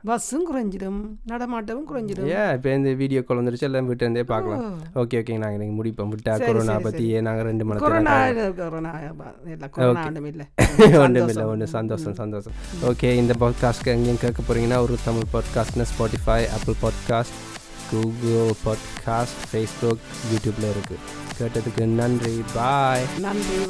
பஸ்ஸும் 0.10 0.46
குறைஞ்சிடும். 0.50 1.00
நடமாட்டமும் 1.32 1.88
குறைஞ்சிடும். 1.92 2.30
ஏன் 2.38 2.52
இப்போ 2.58 2.70
இந்த 2.80 2.92
வீடியோ 3.02 3.22
கால் 3.28 3.40
வந்துருச்சு. 3.42 3.68
எல்லாம் 3.70 3.90
வீட்டு 3.90 4.06
இருந்தே 4.06 4.24
பார்க்கலாம் 4.34 4.64
ஓகே 5.02 5.20
ஓகே. 5.22 5.38
நாங்கள் 5.44 5.62
நீங்கள் 5.64 5.80
முடிப்போம். 5.80 6.12
விட்டா 6.18 6.34
கொரோனா 6.42 6.76
பற்றி 6.80 7.06
நாங்கள் 7.22 7.46
ரெண்டு 7.46 7.66
மணி 7.66 7.80
கொரோனா 7.80 8.16
கொரோனா 8.60 8.92
ஒன்றும் 10.08 10.28
இல்லை 10.32 10.46
ஒன்றும் 11.02 11.30
இல்லை 11.30 11.46
ஒன்று 11.46 11.68
சந்தோஷம் 11.68 12.16
சந்தோஷம். 12.16 12.56
ஓகே 12.90 13.10
இந்த 13.16 13.34
பாட்காஸ்ட்க்கு 13.40 13.94
எங்கேயும் 13.96 14.24
கேட்க 14.24 14.40
போகிறீங்கன்னா 14.42 14.80
ஒரு 14.86 14.98
Tamil 15.06 15.32
பாட்காஸ்ட்னு 15.34 15.88
Spotify 15.92 16.40
Apple 16.58 16.78
podcast 16.84 17.38
Google 17.92 18.52
podcast 18.66 19.42
Facebook 19.50 20.04
யூடியூப்பில் 20.32 20.70
இருக்குது 20.74 21.04
கேட்டதுக்கு 21.40 21.86
நன்றி. 22.00 22.36
பாய் 22.56 23.08
நன்றி. 23.22 23.62